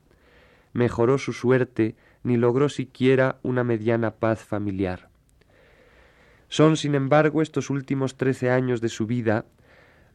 mejoró 0.73 1.19
su 1.19 1.33
suerte 1.33 1.95
ni 2.23 2.35
logró 2.35 2.67
siquiera 2.67 3.37
una 3.43 3.63
mediana 3.63 4.15
paz 4.15 4.43
familiar. 4.43 5.09
Son, 6.49 6.77
sin 6.77 6.95
embargo, 6.95 7.43
estos 7.43 7.69
últimos 7.69 8.17
trece 8.17 8.49
años 8.49 8.81
de 8.81 8.89
su 8.89 9.05
vida 9.05 9.45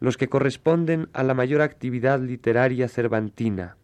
los 0.01 0.17
que 0.17 0.29
corresponden 0.29 1.09
a 1.13 1.23
la 1.23 1.35
mayor 1.35 1.61
actividad 1.61 2.19
literaria 2.19 2.89
cervantina, 2.89 3.77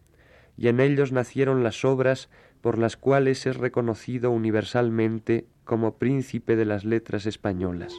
y 0.57 0.67
en 0.67 0.81
ellos 0.81 1.13
nacieron 1.13 1.63
las 1.63 1.85
obras 1.85 2.29
por 2.61 2.77
las 2.77 2.97
cuales 2.97 3.45
es 3.45 3.57
reconocido 3.57 4.31
universalmente 4.31 5.45
como 5.63 5.97
príncipe 5.97 6.55
de 6.55 6.65
las 6.65 6.85
letras 6.85 7.25
españolas. 7.25 7.93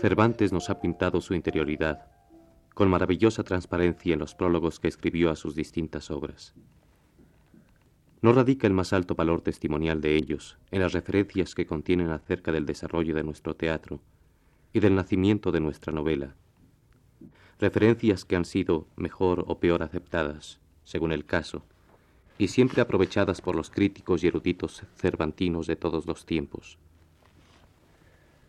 Cervantes 0.00 0.50
nos 0.50 0.70
ha 0.70 0.80
pintado 0.80 1.20
su 1.20 1.34
interioridad 1.34 2.06
con 2.72 2.88
maravillosa 2.88 3.44
transparencia 3.44 4.14
en 4.14 4.20
los 4.20 4.34
prólogos 4.34 4.80
que 4.80 4.88
escribió 4.88 5.30
a 5.30 5.36
sus 5.36 5.54
distintas 5.54 6.10
obras. 6.10 6.54
No 8.22 8.32
radica 8.32 8.66
el 8.66 8.72
más 8.72 8.94
alto 8.94 9.14
valor 9.14 9.42
testimonial 9.42 10.00
de 10.00 10.16
ellos 10.16 10.56
en 10.70 10.80
las 10.80 10.94
referencias 10.94 11.54
que 11.54 11.66
contienen 11.66 12.08
acerca 12.08 12.50
del 12.50 12.64
desarrollo 12.64 13.14
de 13.14 13.24
nuestro 13.24 13.54
teatro 13.54 14.00
y 14.72 14.80
del 14.80 14.94
nacimiento 14.94 15.52
de 15.52 15.60
nuestra 15.60 15.92
novela, 15.92 16.34
referencias 17.58 18.24
que 18.24 18.36
han 18.36 18.46
sido 18.46 18.86
mejor 18.96 19.44
o 19.48 19.58
peor 19.58 19.82
aceptadas, 19.82 20.60
según 20.82 21.12
el 21.12 21.26
caso, 21.26 21.62
y 22.38 22.48
siempre 22.48 22.80
aprovechadas 22.80 23.42
por 23.42 23.54
los 23.54 23.68
críticos 23.68 24.24
y 24.24 24.28
eruditos 24.28 24.82
cervantinos 24.96 25.66
de 25.66 25.76
todos 25.76 26.06
los 26.06 26.24
tiempos. 26.24 26.78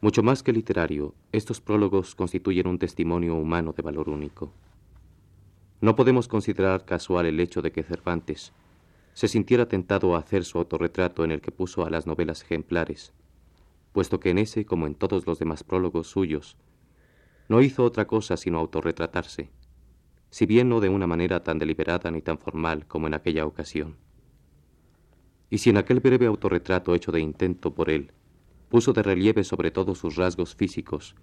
Mucho 0.01 0.23
más 0.23 0.41
que 0.41 0.51
literario, 0.51 1.13
estos 1.31 1.61
prólogos 1.61 2.15
constituyen 2.15 2.65
un 2.65 2.79
testimonio 2.79 3.35
humano 3.35 3.71
de 3.71 3.83
valor 3.83 4.09
único. 4.09 4.51
No 5.79 5.95
podemos 5.95 6.27
considerar 6.27 6.85
casual 6.85 7.27
el 7.27 7.39
hecho 7.39 7.61
de 7.61 7.71
que 7.71 7.83
Cervantes 7.83 8.51
se 9.13 9.27
sintiera 9.27 9.67
tentado 9.67 10.15
a 10.15 10.19
hacer 10.19 10.43
su 10.43 10.57
autorretrato 10.57 11.23
en 11.23 11.29
el 11.29 11.39
que 11.39 11.51
puso 11.51 11.85
a 11.85 11.91
las 11.91 12.07
novelas 12.07 12.41
ejemplares, 12.41 13.13
puesto 13.91 14.19
que 14.19 14.31
en 14.31 14.39
ese, 14.39 14.65
como 14.65 14.87
en 14.87 14.95
todos 14.95 15.27
los 15.27 15.37
demás 15.37 15.63
prólogos 15.63 16.07
suyos, 16.07 16.57
no 17.47 17.61
hizo 17.61 17.83
otra 17.83 18.07
cosa 18.07 18.37
sino 18.37 18.57
autorretratarse, 18.57 19.51
si 20.31 20.47
bien 20.47 20.67
no 20.67 20.79
de 20.79 20.89
una 20.89 21.05
manera 21.05 21.43
tan 21.43 21.59
deliberada 21.59 22.09
ni 22.09 22.23
tan 22.23 22.39
formal 22.39 22.87
como 22.87 23.05
en 23.05 23.13
aquella 23.13 23.45
ocasión. 23.45 23.97
Y 25.51 25.59
si 25.59 25.69
en 25.69 25.77
aquel 25.77 25.99
breve 25.99 26.25
autorretrato 26.25 26.95
hecho 26.95 27.11
de 27.11 27.19
intento 27.19 27.75
por 27.75 27.91
él, 27.91 28.13
puso 28.71 28.93
de 28.93 29.03
relieve 29.03 29.43
sobre 29.43 29.69
todo 29.69 29.93
sus 29.95 30.15
rasgos 30.15 30.55
físicos, 30.55 31.15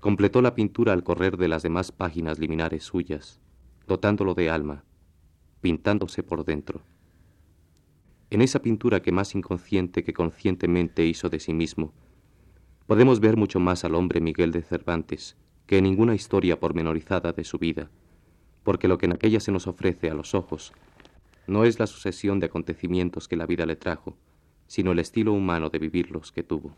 completó 0.00 0.42
la 0.42 0.56
pintura 0.56 0.92
al 0.92 1.04
correr 1.04 1.36
de 1.36 1.46
las 1.46 1.62
demás 1.62 1.92
páginas 1.92 2.40
liminares 2.40 2.82
suyas, 2.82 3.40
dotándolo 3.86 4.34
de 4.34 4.50
alma, 4.50 4.84
pintándose 5.60 6.24
por 6.24 6.44
dentro. 6.44 6.82
En 8.30 8.42
esa 8.42 8.60
pintura 8.62 9.00
que 9.00 9.12
más 9.12 9.36
inconsciente 9.36 10.02
que 10.02 10.12
conscientemente 10.12 11.06
hizo 11.06 11.30
de 11.30 11.38
sí 11.38 11.54
mismo, 11.54 11.94
podemos 12.88 13.20
ver 13.20 13.36
mucho 13.36 13.60
más 13.60 13.84
al 13.84 13.94
hombre 13.94 14.20
Miguel 14.20 14.50
de 14.50 14.62
Cervantes 14.62 15.36
que 15.66 15.78
en 15.78 15.84
ninguna 15.84 16.16
historia 16.16 16.58
pormenorizada 16.58 17.32
de 17.32 17.44
su 17.44 17.58
vida, 17.58 17.90
porque 18.64 18.88
lo 18.88 18.98
que 18.98 19.06
en 19.06 19.12
aquella 19.12 19.38
se 19.38 19.52
nos 19.52 19.68
ofrece 19.68 20.10
a 20.10 20.14
los 20.14 20.34
ojos 20.34 20.72
no 21.46 21.64
es 21.64 21.78
la 21.78 21.86
sucesión 21.86 22.40
de 22.40 22.46
acontecimientos 22.46 23.28
que 23.28 23.36
la 23.36 23.46
vida 23.46 23.66
le 23.66 23.76
trajo, 23.76 24.16
sino 24.66 24.92
el 24.92 24.98
estilo 24.98 25.32
humano 25.32 25.70
de 25.70 25.78
vivirlos 25.78 26.32
que 26.32 26.42
tuvo. 26.42 26.72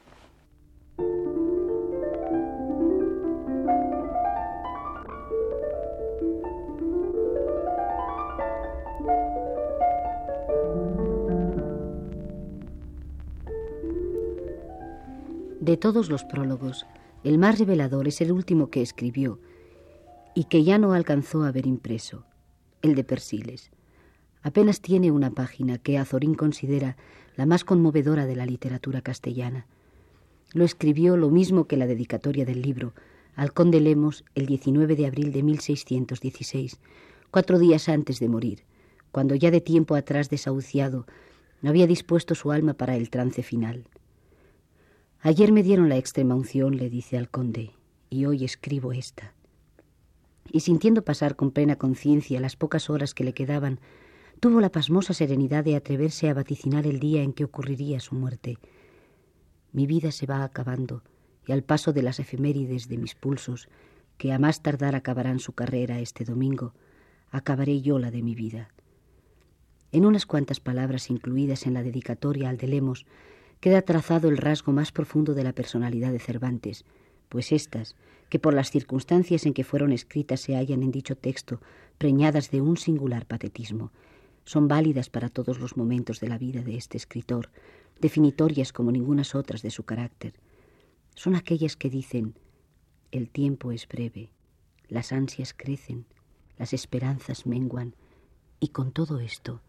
De 15.69 15.77
todos 15.77 16.09
los 16.09 16.25
prólogos, 16.25 16.87
el 17.25 17.37
más 17.37 17.59
revelador 17.59 18.09
es 18.09 18.23
el 18.23 18.33
último 18.33 18.71
que 18.71 18.81
escribió 18.81 19.39
y 20.35 20.45
que 20.45 20.65
ya 20.65 20.79
no 20.79 20.95
alcanzó 20.95 21.45
a 21.45 21.53
ver 21.53 21.67
impreso, 21.67 22.25
el 22.81 22.95
de 22.95 23.05
Persiles. 23.05 23.71
Apenas 24.49 24.81
tiene 24.81 25.11
una 25.11 25.31
página 25.31 25.77
que 25.77 25.99
Azorín 25.99 26.35
considera 26.35 26.97
la 27.37 27.45
más 27.45 27.65
conmovedora 27.65 28.25
de 28.25 28.35
la 28.35 28.47
literatura 28.47 29.03
castellana. 29.03 29.67
Lo 30.55 30.65
escribió 30.65 31.19
lo 31.19 31.29
mismo 31.29 31.67
que 31.67 31.77
la 31.77 31.87
dedicatoria 31.87 32.47
del 32.47 32.63
libro 32.63 32.95
al 33.37 33.53
conde 33.53 33.79
Lemos 33.79 34.25
el 34.35 34.47
19 34.47 34.97
de 34.97 35.05
abril 35.05 35.33
de 35.33 35.43
1616, 35.43 36.81
cuatro 37.31 37.59
días 37.59 37.91
antes 37.91 38.21
de 38.21 38.29
morir, 38.31 38.65
cuando 39.13 39.35
ya 39.35 39.51
de 39.51 39.61
tiempo 39.61 39.95
atrás 39.95 40.31
desahuciado 40.31 41.05
había 41.63 41.87
dispuesto 41.87 42.35
su 42.35 42.51
alma 42.51 42.73
para 42.73 42.97
el 42.97 43.11
trance 43.11 43.43
final. 43.43 43.85
Ayer 45.21 45.53
me 45.53 45.63
dieron 45.63 45.91
la 45.91 45.99
extrema 45.99 46.35
unción, 46.35 46.79
le 46.79 46.89
dice 46.89 47.19
al 47.19 47.29
conde, 47.29 47.73
y 48.09 48.25
hoy 48.25 48.47
escribo 48.47 48.93
esta. 48.93 49.35
Y 50.51 50.61
sintiendo 50.61 51.03
pasar 51.05 51.37
con 51.37 51.51
plena 51.51 51.77
conciencia 51.77 52.41
las 52.41 52.57
pocas 52.57 52.89
horas 52.89 53.13
que 53.13 53.25
le 53.25 53.35
quedaban 53.35 53.79
tuvo 54.39 54.61
la 54.61 54.71
pasmosa 54.71 55.15
serenidad 55.15 55.65
de 55.65 55.77
atreverse 55.77 56.29
a 56.29 56.35
vaticinar 56.35 56.87
el 56.87 57.01
día 57.01 57.23
en 57.23 57.33
que 57.33 57.45
ocurriría 57.45 58.01
su 58.01 58.15
muerte. 58.15 58.59
Mi 59.73 59.87
vida 59.87 60.13
se 60.13 60.27
va 60.27 60.45
acabando, 60.45 61.03
y 61.47 61.53
al 61.53 61.65
paso 61.65 61.93
de 61.93 62.03
las 62.03 62.21
efemérides 62.21 62.89
de 62.89 62.99
mis 62.99 63.15
pulsos, 63.15 63.69
que 64.17 64.33
a 64.33 64.39
más 64.39 64.63
tardar 64.63 64.95
acabarán 64.95 65.41
su 65.41 65.53
carrera 65.53 66.01
este 66.01 66.25
domingo, 66.25 66.73
acabaré 67.31 67.81
yo 67.81 67.99
la 67.99 68.11
de 68.11 68.23
mi 68.23 68.35
vida. 68.35 68.69
En 69.91 70.05
unas 70.05 70.27
cuantas 70.27 70.61
palabras 70.61 71.11
incluidas 71.11 71.67
en 71.67 71.75
la 71.75 71.83
dedicatoria 71.83 72.49
al 72.49 72.59
de 72.59 72.69
Lemos 72.69 73.07
queda 73.61 73.83
trazado 73.83 74.29
el 74.29 74.37
rasgo 74.37 74.73
más 74.73 74.93
profundo 74.93 75.35
de 75.35 75.45
la 75.45 75.53
personalidad 75.53 76.13
de 76.13 76.19
Cervantes, 76.21 76.85
pues 77.29 77.53
éstas, 77.53 77.97
que 78.29 78.39
por 78.39 78.55
las 78.55 78.71
circunstancias 78.71 79.47
en 79.47 79.55
que 79.55 79.65
fueron 79.65 79.93
escritas 79.93 80.41
se 80.41 80.55
hallan 80.55 80.83
en 80.83 80.91
dicho 80.91 81.17
texto, 81.17 81.61
preñadas 81.97 82.51
de 82.51 82.61
un 82.61 82.77
singular 82.77 83.27
patetismo, 83.27 83.91
son 84.49 84.67
válidas 84.67 85.11
para 85.11 85.29
todos 85.29 85.61
los 85.61 85.77
momentos 85.77 86.21
de 86.21 86.29
la 86.29 86.39
vida 86.39 86.63
de 86.63 86.79
este 86.79 86.97
escritor, 86.97 87.51
definitorias 88.01 88.73
como 88.73 88.91
ningunas 88.91 89.35
otras 89.35 89.61
de 89.61 89.71
su 89.71 89.83
carácter. 89.83 90.33
Son 91.15 91.35
aquellas 91.35 91.77
que 91.77 91.91
dicen, 91.91 92.35
el 93.11 93.29
tiempo 93.29 93.73
es 93.73 93.87
breve, 93.87 94.31
las 94.89 95.13
ansias 95.13 95.53
crecen, 95.53 96.07
las 96.57 96.73
esperanzas 96.73 97.45
menguan, 97.45 97.95
y 98.59 98.69
con 98.69 98.91
todo 98.91 99.21
esto 99.21 99.61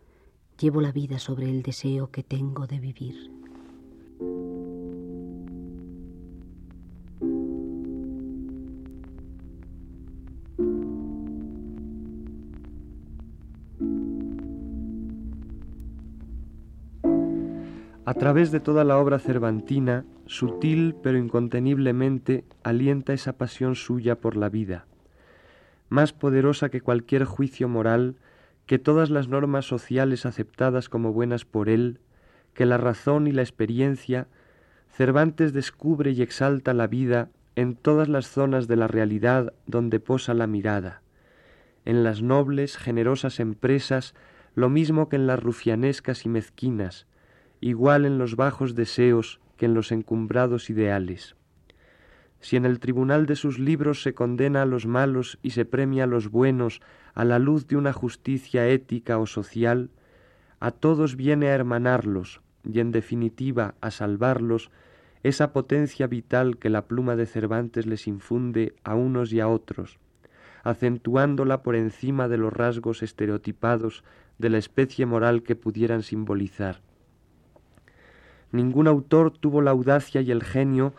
llevo 0.57 0.79
la 0.79 0.93
vida 0.93 1.19
sobre 1.19 1.49
el 1.49 1.61
deseo 1.61 2.09
que 2.09 2.23
tengo 2.23 2.65
de 2.65 2.79
vivir. 2.79 3.38
A 18.09 18.15
través 18.15 18.49
de 18.49 18.59
toda 18.59 18.85
la 18.85 18.97
obra 18.97 19.19
cervantina, 19.19 20.03
sutil 20.25 20.95
pero 21.03 21.19
inconteniblemente, 21.19 22.43
alienta 22.63 23.13
esa 23.13 23.33
pasión 23.33 23.75
suya 23.75 24.15
por 24.15 24.35
la 24.35 24.49
vida, 24.49 24.87
más 25.89 26.11
poderosa 26.11 26.69
que 26.69 26.81
cualquier 26.81 27.25
juicio 27.25 27.69
moral, 27.69 28.15
que 28.65 28.79
todas 28.79 29.11
las 29.11 29.27
normas 29.27 29.65
sociales 29.65 30.25
aceptadas 30.25 30.89
como 30.89 31.13
buenas 31.13 31.45
por 31.45 31.69
él, 31.69 31.99
que 32.55 32.65
la 32.65 32.77
razón 32.77 33.27
y 33.27 33.31
la 33.31 33.43
experiencia, 33.43 34.27
Cervantes 34.91 35.53
descubre 35.53 36.09
y 36.09 36.23
exalta 36.23 36.73
la 36.73 36.87
vida 36.87 37.29
en 37.55 37.75
todas 37.75 38.09
las 38.09 38.25
zonas 38.25 38.67
de 38.67 38.75
la 38.75 38.87
realidad 38.87 39.53
donde 39.67 39.99
posa 39.99 40.33
la 40.33 40.47
mirada, 40.47 41.03
en 41.85 42.03
las 42.03 42.23
nobles, 42.23 42.75
generosas 42.75 43.39
empresas, 43.39 44.15
lo 44.55 44.67
mismo 44.67 45.09
que 45.09 45.17
en 45.17 45.27
las 45.27 45.39
rufianescas 45.39 46.25
y 46.25 46.29
mezquinas, 46.29 47.05
igual 47.61 48.05
en 48.05 48.17
los 48.17 48.35
bajos 48.35 48.75
deseos 48.75 49.39
que 49.57 49.65
en 49.65 49.73
los 49.73 49.91
encumbrados 49.91 50.69
ideales. 50.69 51.35
Si 52.39 52.55
en 52.55 52.65
el 52.65 52.79
tribunal 52.79 53.25
de 53.25 53.35
sus 53.35 53.59
libros 53.59 54.01
se 54.01 54.13
condena 54.13 54.61
a 54.61 54.65
los 54.65 54.85
malos 54.85 55.39
y 55.41 55.51
se 55.51 55.65
premia 55.65 56.05
a 56.05 56.07
los 56.07 56.29
buenos 56.29 56.81
a 57.13 57.25
la 57.25 57.37
luz 57.37 57.67
de 57.67 57.75
una 57.75 57.91
justicia 57.91 58.67
ética 58.67 59.17
o 59.17 59.25
social, 59.25 59.89
a 60.59 60.71
todos 60.71 61.15
viene 61.15 61.49
a 61.49 61.55
hermanarlos 61.55 62.41
y 62.63 62.79
en 62.79 62.91
definitiva 62.91 63.75
a 63.81 63.91
salvarlos 63.91 64.71
esa 65.23 65.51
potencia 65.51 66.07
vital 66.07 66.57
que 66.57 66.69
la 66.69 66.85
pluma 66.87 67.17
de 67.17 67.25
Cervantes 67.25 67.85
les 67.85 68.07
infunde 68.07 68.75
a 68.83 68.95
unos 68.95 69.33
y 69.33 69.41
a 69.41 69.49
otros, 69.49 69.99
acentuándola 70.63 71.61
por 71.61 71.75
encima 71.75 72.29
de 72.29 72.37
los 72.37 72.53
rasgos 72.53 73.03
estereotipados 73.03 74.05
de 74.37 74.49
la 74.49 74.57
especie 74.57 75.05
moral 75.05 75.43
que 75.43 75.57
pudieran 75.57 76.03
simbolizar. 76.03 76.81
Ningún 78.51 78.87
autor 78.87 79.31
tuvo 79.31 79.61
la 79.61 79.71
audacia 79.71 80.21
y 80.21 80.31
el 80.31 80.43
genio 80.43 80.93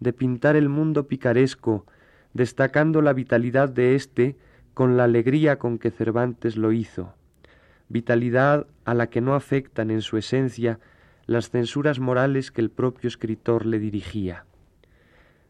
de 0.00 0.12
pintar 0.12 0.56
el 0.56 0.68
mundo 0.68 1.06
picaresco, 1.06 1.86
destacando 2.34 3.00
la 3.02 3.12
vitalidad 3.12 3.68
de 3.68 3.94
éste 3.94 4.36
con 4.74 4.96
la 4.96 5.04
alegría 5.04 5.58
con 5.58 5.78
que 5.78 5.90
Cervantes 5.90 6.56
lo 6.56 6.72
hizo, 6.72 7.14
vitalidad 7.88 8.66
a 8.84 8.94
la 8.94 9.08
que 9.08 9.20
no 9.20 9.34
afectan 9.34 9.90
en 9.90 10.02
su 10.02 10.18
esencia 10.18 10.80
las 11.26 11.50
censuras 11.50 11.98
morales 11.98 12.50
que 12.50 12.60
el 12.60 12.70
propio 12.70 13.08
escritor 13.08 13.66
le 13.66 13.78
dirigía. 13.78 14.44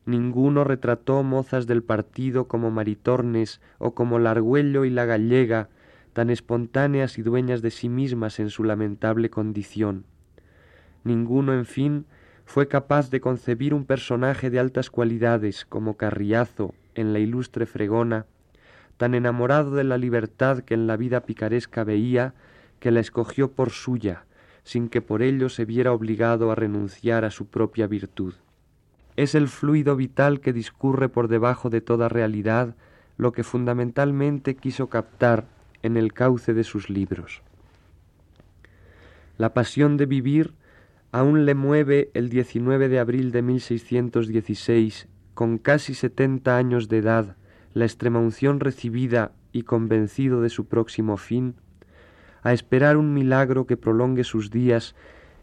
Ninguno 0.05 0.63
retrató 0.63 1.23
mozas 1.25 1.67
del 1.67 1.83
partido 1.83 2.47
como 2.47 2.71
Maritornes 2.71 3.61
o 3.79 3.95
como 3.95 4.21
la 4.21 4.31
Argüello 4.31 4.85
y 4.85 4.91
la 4.91 5.05
Gallega, 5.05 5.69
tan 6.13 6.31
espontáneas 6.31 7.19
y 7.19 7.23
dueñas 7.23 7.61
de 7.61 7.73
sí 7.73 7.89
mismas 7.89 8.39
en 8.39 8.49
su 8.49 8.63
lamentable 8.63 9.29
condición. 9.29 10.05
Ninguno, 11.07 11.55
en 11.55 11.67
fin, 11.67 12.05
fue 12.47 12.67
capaz 12.67 13.11
de 13.11 13.21
concebir 13.21 13.75
un 13.75 13.85
personaje 13.85 14.51
de 14.51 14.59
altas 14.59 14.91
cualidades 14.91 15.65
como 15.65 15.97
Carriazo 15.97 16.75
en 16.97 17.13
la 17.13 17.21
ilustre 17.21 17.65
fregona, 17.65 18.27
tan 18.97 19.15
enamorado 19.15 19.77
de 19.77 19.85
la 19.85 19.99
libertad 19.99 20.65
que 20.65 20.75
en 20.75 20.89
la 20.89 20.97
vida 20.97 21.21
picaresca 21.21 21.85
veía, 21.85 22.35
que 22.81 22.91
la 22.91 22.99
escogió 22.99 23.53
por 23.53 23.71
suya, 23.71 24.25
sin 24.65 24.89
que 24.89 25.01
por 25.01 25.23
ello 25.23 25.49
se 25.49 25.65
viera 25.65 25.93
obligado 25.93 26.51
a 26.51 26.57
renunciar 26.57 27.25
a 27.25 27.31
su 27.31 27.47
propia 27.47 27.87
virtud. 27.87 28.35
Es 29.15 29.37
el 29.37 29.47
fluido 29.47 29.95
vital 29.95 30.41
que 30.41 30.53
discurre 30.53 31.09
por 31.09 31.29
debajo 31.29 31.71
de 31.71 31.83
toda 31.83 32.09
realidad 32.09 32.75
lo 33.17 33.31
que 33.31 33.45
fundamentalmente 33.45 34.57
quiso 34.57 34.89
captar 34.89 35.45
en 35.85 35.97
el 35.97 36.13
cauce 36.13 36.53
de 36.53 36.65
sus 36.65 36.91
libros. 36.91 37.43
La 39.39 39.55
pasión 39.55 39.97
de 39.99 40.07
vivir 40.07 40.53
aún 41.13 41.45
le 41.45 41.55
mueve 41.55 42.11
el 42.15 42.29
19 42.29 42.89
de 42.89 42.99
abril 42.99 43.33
de 43.33 43.43
1616, 43.43 45.09
con 45.35 45.59
casi 45.59 45.95
setenta 45.95 46.57
años 46.57 46.89
de 46.89 46.99
edad, 46.99 47.37
la 47.75 47.85
extremaunción 47.85 48.61
recibida 48.61 49.33
y 49.53 49.63
convencido 49.63 50.41
de 50.41 50.49
su 50.49 50.67
próximo 50.67 51.17
fin, 51.17 51.55
a 52.43 52.53
esperar 52.53 52.97
un 52.97 53.13
milagro 53.13 53.67
que 53.67 53.77
prolongue 53.77 54.25
sus 54.25 54.51
días 54.51 54.95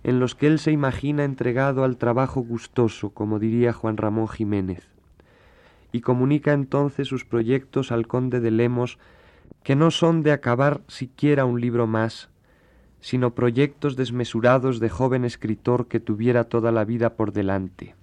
en 0.03 0.19
los 0.19 0.35
que 0.35 0.47
él 0.47 0.59
se 0.59 0.71
imagina 0.71 1.23
entregado 1.23 1.83
al 1.83 1.97
trabajo 1.97 2.41
gustoso, 2.41 3.11
como 3.11 3.39
diría 3.39 3.71
Juan 3.73 3.97
Ramón 3.97 4.27
Jiménez, 4.27 4.89
y 5.91 6.01
comunica 6.01 6.53
entonces 6.53 7.07
sus 7.07 7.23
proyectos 7.23 7.91
al 7.91 8.07
conde 8.07 8.39
de 8.39 8.51
Lemos, 8.51 8.97
que 9.63 9.75
no 9.75 9.91
son 9.91 10.23
de 10.23 10.31
acabar 10.31 10.81
siquiera 10.87 11.45
un 11.45 11.61
libro 11.61 11.87
más, 11.87 12.29
sino 13.03 13.35
proyectos 13.35 13.97
desmesurados 13.97 14.79
de 14.79 14.87
joven 14.87 15.25
escritor 15.25 15.89
que 15.89 15.99
tuviera 15.99 16.45
toda 16.45 16.71
la 16.71 16.85
vida 16.85 17.17
por 17.17 17.33
delante. 17.33 17.95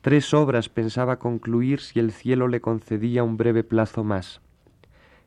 Tres 0.00 0.32
obras 0.32 0.70
pensaba 0.70 1.18
concluir 1.18 1.80
si 1.80 2.00
el 2.00 2.12
cielo 2.12 2.48
le 2.48 2.62
concedía 2.62 3.22
un 3.22 3.36
breve 3.36 3.62
plazo 3.62 4.04
más. 4.04 4.40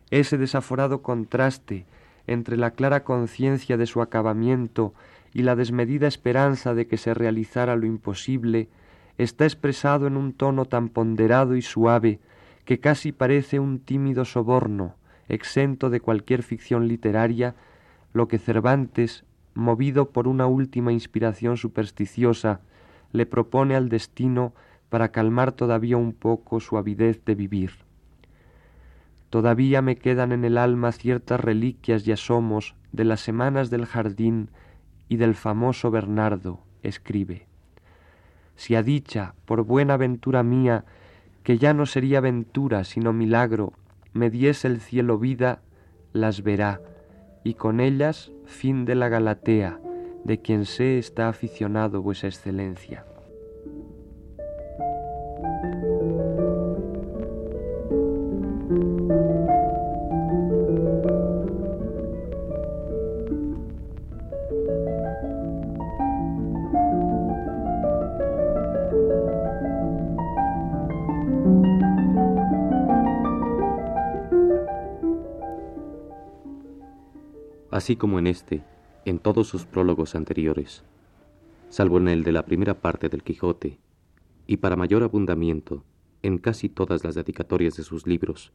Ese 0.09 0.39
desaforado 0.39 1.03
contraste 1.03 1.85
entre 2.25 2.57
la 2.57 2.71
clara 2.71 3.03
conciencia 3.03 3.77
de 3.77 3.85
su 3.85 4.01
acabamiento 4.01 4.95
y 5.35 5.43
la 5.43 5.55
desmedida 5.55 6.07
esperanza 6.07 6.73
de 6.73 6.87
que 6.87 6.97
se 6.97 7.13
realizara 7.13 7.75
lo 7.75 7.85
imposible, 7.85 8.69
está 9.19 9.45
expresado 9.45 10.07
en 10.07 10.17
un 10.17 10.33
tono 10.33 10.65
tan 10.65 10.89
ponderado 10.89 11.55
y 11.55 11.61
suave 11.61 12.19
que 12.65 12.79
casi 12.79 13.11
parece 13.11 13.59
un 13.59 13.77
tímido 13.77 14.25
soborno, 14.25 14.95
exento 15.27 15.91
de 15.91 15.99
cualquier 15.99 16.41
ficción 16.41 16.87
literaria, 16.87 17.53
lo 18.13 18.27
que 18.27 18.39
Cervantes, 18.39 19.25
movido 19.53 20.09
por 20.09 20.27
una 20.27 20.47
última 20.47 20.91
inspiración 20.91 21.57
supersticiosa, 21.57 22.61
le 23.11 23.25
propone 23.25 23.75
al 23.75 23.89
destino 23.89 24.53
para 24.89 25.11
calmar 25.11 25.51
todavía 25.51 25.97
un 25.97 26.13
poco 26.13 26.59
su 26.59 26.77
avidez 26.77 27.23
de 27.25 27.35
vivir. 27.35 27.71
Todavía 29.29 29.81
me 29.81 29.97
quedan 29.97 30.31
en 30.31 30.43
el 30.43 30.57
alma 30.57 30.91
ciertas 30.91 31.39
reliquias 31.39 32.07
y 32.07 32.11
asomos 32.11 32.75
de 32.91 33.05
las 33.05 33.21
semanas 33.21 33.69
del 33.69 33.85
jardín 33.85 34.49
y 35.07 35.17
del 35.17 35.35
famoso 35.35 35.91
Bernardo, 35.91 36.59
escribe. 36.81 37.47
Si 38.55 38.75
a 38.75 38.83
dicha, 38.83 39.35
por 39.45 39.63
buena 39.63 39.97
ventura 39.97 40.41
mía, 40.41 40.85
que 41.43 41.57
ya 41.57 41.73
no 41.73 41.85
sería 41.85 42.21
ventura 42.21 42.83
sino 42.83 43.13
milagro, 43.13 43.73
me 44.13 44.29
diese 44.29 44.67
el 44.67 44.81
cielo 44.81 45.19
vida, 45.19 45.61
las 46.11 46.41
verá, 46.41 46.81
y 47.49 47.55
con 47.55 47.79
ellas 47.79 48.31
fin 48.45 48.85
de 48.85 48.93
la 48.93 49.09
Galatea, 49.09 49.79
de 50.23 50.39
quien 50.39 50.65
sé 50.65 50.99
está 50.99 51.29
aficionado 51.29 52.03
vuesa 52.03 52.27
excelencia. 52.27 53.05
Así 77.79 77.95
como 77.95 78.19
en 78.19 78.27
este, 78.27 78.61
en 79.05 79.19
todos 79.19 79.47
sus 79.47 79.65
prólogos 79.65 80.13
anteriores, 80.13 80.83
salvo 81.69 81.97
en 81.97 82.09
el 82.09 82.25
de 82.25 82.33
la 82.33 82.43
primera 82.43 82.81
parte 82.81 83.07
del 83.07 83.23
Quijote, 83.23 83.79
y 84.47 84.57
para 84.57 84.75
mayor 84.75 85.01
abundamiento, 85.01 85.85
en 86.21 86.39
casi 86.39 86.67
todas 86.67 87.05
las 87.05 87.15
dedicatorias 87.15 87.77
de 87.77 87.83
sus 87.83 88.05
libros, 88.05 88.51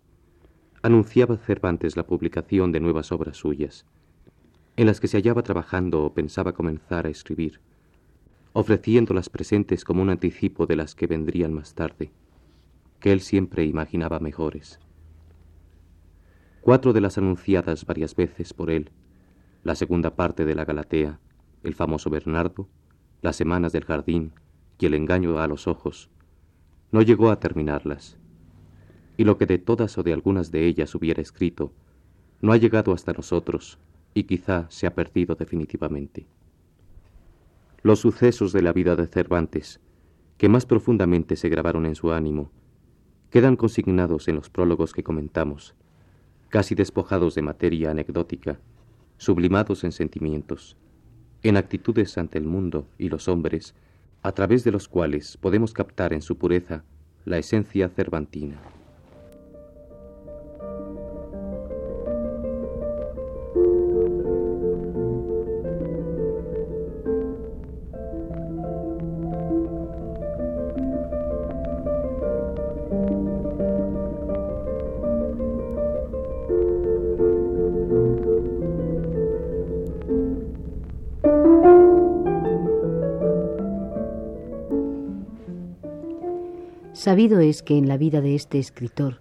anunciaba 0.82 1.38
Cervantes 1.38 1.96
la 1.96 2.06
publicación 2.06 2.70
de 2.70 2.80
nuevas 2.80 3.12
obras 3.12 3.38
suyas, 3.38 3.86
en 4.76 4.84
las 4.88 5.00
que 5.00 5.08
se 5.08 5.16
hallaba 5.16 5.42
trabajando 5.42 6.04
o 6.04 6.12
pensaba 6.12 6.52
comenzar 6.52 7.06
a 7.06 7.10
escribir, 7.10 7.62
ofreciendo 8.52 9.14
las 9.14 9.30
presentes 9.30 9.86
como 9.86 10.02
un 10.02 10.10
anticipo 10.10 10.66
de 10.66 10.76
las 10.76 10.94
que 10.94 11.06
vendrían 11.06 11.54
más 11.54 11.74
tarde, 11.74 12.12
que 13.00 13.10
él 13.10 13.22
siempre 13.22 13.64
imaginaba 13.64 14.20
mejores. 14.20 14.80
Cuatro 16.60 16.92
de 16.92 17.00
las 17.00 17.16
anunciadas 17.16 17.86
varias 17.86 18.14
veces 18.14 18.52
por 18.52 18.70
él 18.70 18.90
la 19.64 19.74
segunda 19.74 20.14
parte 20.14 20.44
de 20.44 20.54
la 20.54 20.66
Galatea, 20.66 21.18
el 21.62 21.74
famoso 21.74 22.10
Bernardo, 22.10 22.68
las 23.22 23.36
semanas 23.36 23.72
del 23.72 23.84
jardín 23.84 24.32
y 24.78 24.84
el 24.84 24.92
engaño 24.92 25.38
a 25.38 25.48
los 25.48 25.66
ojos, 25.66 26.10
no 26.92 27.00
llegó 27.00 27.30
a 27.30 27.40
terminarlas, 27.40 28.18
y 29.16 29.24
lo 29.24 29.38
que 29.38 29.46
de 29.46 29.58
todas 29.58 29.96
o 29.96 30.02
de 30.02 30.12
algunas 30.12 30.50
de 30.50 30.66
ellas 30.66 30.94
hubiera 30.94 31.22
escrito, 31.22 31.72
no 32.42 32.52
ha 32.52 32.58
llegado 32.58 32.92
hasta 32.92 33.14
nosotros 33.14 33.78
y 34.12 34.24
quizá 34.24 34.66
se 34.68 34.86
ha 34.86 34.94
perdido 34.94 35.34
definitivamente. 35.34 36.26
Los 37.82 38.00
sucesos 38.00 38.52
de 38.52 38.60
la 38.60 38.74
vida 38.74 38.96
de 38.96 39.06
Cervantes, 39.06 39.80
que 40.36 40.50
más 40.50 40.66
profundamente 40.66 41.36
se 41.36 41.48
grabaron 41.48 41.86
en 41.86 41.94
su 41.94 42.12
ánimo, 42.12 42.50
quedan 43.30 43.56
consignados 43.56 44.28
en 44.28 44.36
los 44.36 44.50
prólogos 44.50 44.92
que 44.92 45.02
comentamos, 45.02 45.74
casi 46.50 46.74
despojados 46.74 47.34
de 47.34 47.42
materia 47.42 47.90
anecdótica, 47.90 48.60
sublimados 49.24 49.84
en 49.84 49.92
sentimientos, 49.92 50.76
en 51.42 51.56
actitudes 51.56 52.16
ante 52.18 52.38
el 52.38 52.44
mundo 52.44 52.86
y 52.98 53.08
los 53.08 53.28
hombres, 53.28 53.74
a 54.22 54.32
través 54.32 54.64
de 54.64 54.70
los 54.70 54.88
cuales 54.88 55.36
podemos 55.36 55.72
captar 55.72 56.12
en 56.12 56.22
su 56.22 56.38
pureza 56.38 56.84
la 57.24 57.38
esencia 57.38 57.88
cervantina. 57.88 58.60
Sabido 87.14 87.38
es 87.38 87.62
que 87.62 87.78
en 87.78 87.86
la 87.86 87.96
vida 87.96 88.20
de 88.20 88.34
este 88.34 88.58
escritor 88.58 89.20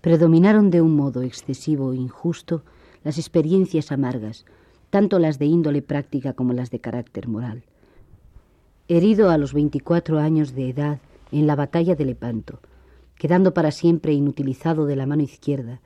predominaron 0.00 0.70
de 0.70 0.80
un 0.80 0.96
modo 0.96 1.20
excesivo 1.20 1.92
e 1.92 1.96
injusto 1.96 2.62
las 3.02 3.18
experiencias 3.18 3.92
amargas, 3.92 4.46
tanto 4.88 5.18
las 5.18 5.38
de 5.38 5.44
índole 5.44 5.82
práctica 5.82 6.32
como 6.32 6.54
las 6.54 6.70
de 6.70 6.80
carácter 6.80 7.28
moral. 7.28 7.62
Herido 8.88 9.28
a 9.28 9.36
los 9.36 9.52
24 9.52 10.20
años 10.20 10.54
de 10.54 10.70
edad 10.70 11.00
en 11.32 11.46
la 11.46 11.54
batalla 11.54 11.94
de 11.94 12.06
Lepanto, 12.06 12.60
quedando 13.18 13.52
para 13.52 13.72
siempre 13.72 14.14
inutilizado 14.14 14.86
de 14.86 14.96
la 14.96 15.04
mano 15.04 15.22
izquierda, 15.22 15.82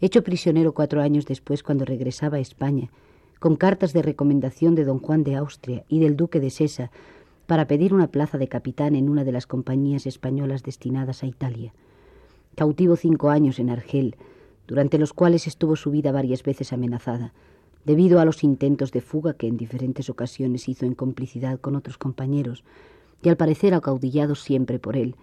hecho 0.00 0.24
prisionero 0.24 0.72
cuatro 0.72 1.02
años 1.02 1.26
después 1.26 1.62
cuando 1.62 1.84
regresaba 1.84 2.38
a 2.38 2.40
España, 2.40 2.88
con 3.38 3.56
cartas 3.56 3.92
de 3.92 4.00
recomendación 4.00 4.74
de 4.74 4.84
don 4.84 4.98
Juan 4.98 5.24
de 5.24 5.36
Austria 5.36 5.84
y 5.90 6.00
del 6.00 6.16
duque 6.16 6.40
de 6.40 6.48
Sesa 6.48 6.90
para 7.46 7.66
pedir 7.66 7.94
una 7.94 8.08
plaza 8.08 8.38
de 8.38 8.48
capitán 8.48 8.94
en 8.94 9.08
una 9.08 9.24
de 9.24 9.32
las 9.32 9.46
compañías 9.46 10.06
españolas 10.06 10.62
destinadas 10.62 11.22
a 11.22 11.26
Italia. 11.26 11.72
Cautivo 12.54 12.96
cinco 12.96 13.30
años 13.30 13.58
en 13.58 13.70
Argel, 13.70 14.16
durante 14.66 14.98
los 14.98 15.12
cuales 15.12 15.46
estuvo 15.46 15.76
su 15.76 15.90
vida 15.90 16.12
varias 16.12 16.42
veces 16.42 16.72
amenazada, 16.72 17.32
debido 17.84 18.20
a 18.20 18.24
los 18.24 18.44
intentos 18.44 18.92
de 18.92 19.00
fuga 19.00 19.34
que 19.34 19.48
en 19.48 19.56
diferentes 19.56 20.08
ocasiones 20.08 20.68
hizo 20.68 20.86
en 20.86 20.94
complicidad 20.94 21.58
con 21.60 21.76
otros 21.76 21.98
compañeros, 21.98 22.64
y 23.22 23.28
al 23.28 23.36
parecer 23.36 23.74
acaudillado 23.74 24.34
siempre 24.34 24.78
por 24.78 24.96
él, 24.96 25.16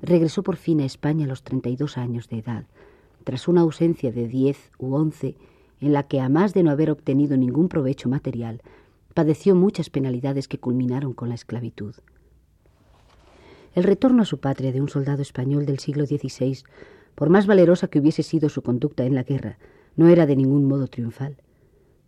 regresó 0.00 0.42
por 0.42 0.56
fin 0.56 0.80
a 0.80 0.84
España 0.84 1.24
a 1.24 1.28
los 1.28 1.42
32 1.42 1.98
años 1.98 2.28
de 2.28 2.38
edad, 2.38 2.64
tras 3.24 3.48
una 3.48 3.60
ausencia 3.60 4.12
de 4.12 4.28
diez 4.28 4.70
u 4.78 4.94
once 4.94 5.36
en 5.80 5.92
la 5.92 6.04
que, 6.04 6.20
a 6.20 6.28
más 6.28 6.52
de 6.54 6.62
no 6.62 6.70
haber 6.70 6.90
obtenido 6.90 7.36
ningún 7.36 7.68
provecho 7.68 8.08
material, 8.08 8.60
padeció 9.14 9.54
muchas 9.54 9.90
penalidades 9.90 10.48
que 10.48 10.58
culminaron 10.58 11.12
con 11.12 11.28
la 11.28 11.34
esclavitud. 11.34 11.94
El 13.74 13.84
retorno 13.84 14.22
a 14.22 14.26
su 14.26 14.40
patria 14.40 14.72
de 14.72 14.80
un 14.80 14.88
soldado 14.88 15.22
español 15.22 15.66
del 15.66 15.78
siglo 15.78 16.06
XVI, 16.06 16.58
por 17.14 17.28
más 17.28 17.46
valerosa 17.46 17.88
que 17.88 18.00
hubiese 18.00 18.22
sido 18.22 18.48
su 18.48 18.62
conducta 18.62 19.04
en 19.04 19.14
la 19.14 19.22
guerra, 19.22 19.58
no 19.96 20.08
era 20.08 20.26
de 20.26 20.36
ningún 20.36 20.64
modo 20.64 20.88
triunfal. 20.88 21.36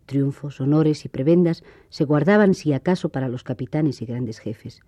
Triunfos, 0.05 0.59
honores 0.59 1.05
y 1.05 1.09
prebendas 1.09 1.63
se 1.89 2.03
guardaban 2.03 2.53
si 2.53 2.73
acaso 2.73 3.09
para 3.09 3.29
los 3.29 3.43
capitanes 3.43 4.01
y 4.01 4.05
grandes 4.05 4.39
jefes. 4.39 4.81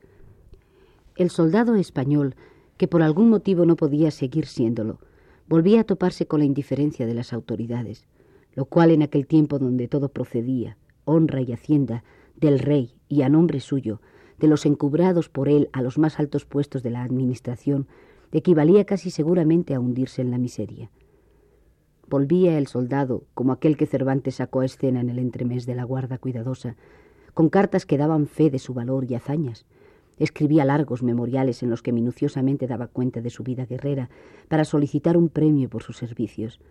El 1.16 1.30
soldado 1.30 1.76
español, 1.76 2.36
que 2.78 2.90
por 2.90 3.02
algún 3.02 3.30
motivo 3.30 3.66
no 3.66 3.78
podía 3.78 4.12
seguir 4.12 4.46
siéndolo, 4.46 5.00
volvía 5.48 5.82
a 5.82 5.84
toparse 5.86 6.26
con 6.26 6.40
la 6.40 6.46
indiferencia 6.46 7.06
de 7.06 7.14
las 7.14 7.32
autoridades, 7.32 8.08
lo 8.54 8.66
cual 8.66 8.92
en 8.92 9.04
aquel 9.04 9.28
tiempo 9.28 9.60
donde 9.60 9.88
todo 9.88 10.10
procedía, 10.10 10.78
honra 11.06 11.42
y 11.42 11.54
hacienda, 11.54 12.04
del 12.36 12.60
rey 12.60 12.96
y 13.08 13.22
a 13.22 13.30
nombre 13.30 13.60
suyo, 13.60 14.02
de 14.40 14.48
los 14.48 14.66
encubrados 14.66 15.30
por 15.30 15.48
él 15.48 15.70
a 15.72 15.82
los 15.82 15.98
más 15.98 16.20
altos 16.20 16.46
puestos 16.46 16.84
de 16.84 16.90
la 16.90 17.04
administración, 17.04 17.88
equivalía 18.32 18.86
casi 18.86 19.10
seguramente 19.10 19.74
a 19.74 19.80
hundirse 19.80 20.22
en 20.22 20.32
la 20.32 20.38
miseria. 20.38 20.92
Volvía 22.08 22.58
el 22.58 22.68
soldado, 22.68 23.24
como 23.34 23.54
aquel 23.54 23.78
que 23.78 23.86
Cervantes 23.86 24.36
sacó 24.36 24.60
a 24.60 24.66
escena 24.66 25.00
en 25.00 25.10
el 25.10 25.20
entremés 25.20 25.66
de 25.66 25.76
la 25.76 25.84
guarda 25.86 26.18
cuidadosa, 26.18 26.76
con 27.34 27.50
cartas 27.50 27.86
que 27.86 27.98
daban 27.98 28.28
fe 28.28 28.50
de 28.50 28.60
su 28.60 28.74
valor 28.74 29.06
y 29.10 29.16
hazañas, 29.16 29.66
Escribía 30.18 30.64
largos 30.64 31.04
memoriales 31.04 31.62
en 31.62 31.70
los 31.70 31.82
que 31.82 31.92
minuciosamente 31.92 32.68
daba 32.68 32.88
cuenta 32.88 33.22
de 33.22 33.30
su 33.30 33.44
vida 33.44 33.66
guerrera 33.66 34.10
para 34.48 34.64
solicitar 34.64 35.18
un 35.18 35.28
premio 35.28 35.70
por 35.70 35.84
sus 35.84 35.98
servicios, 35.98 36.62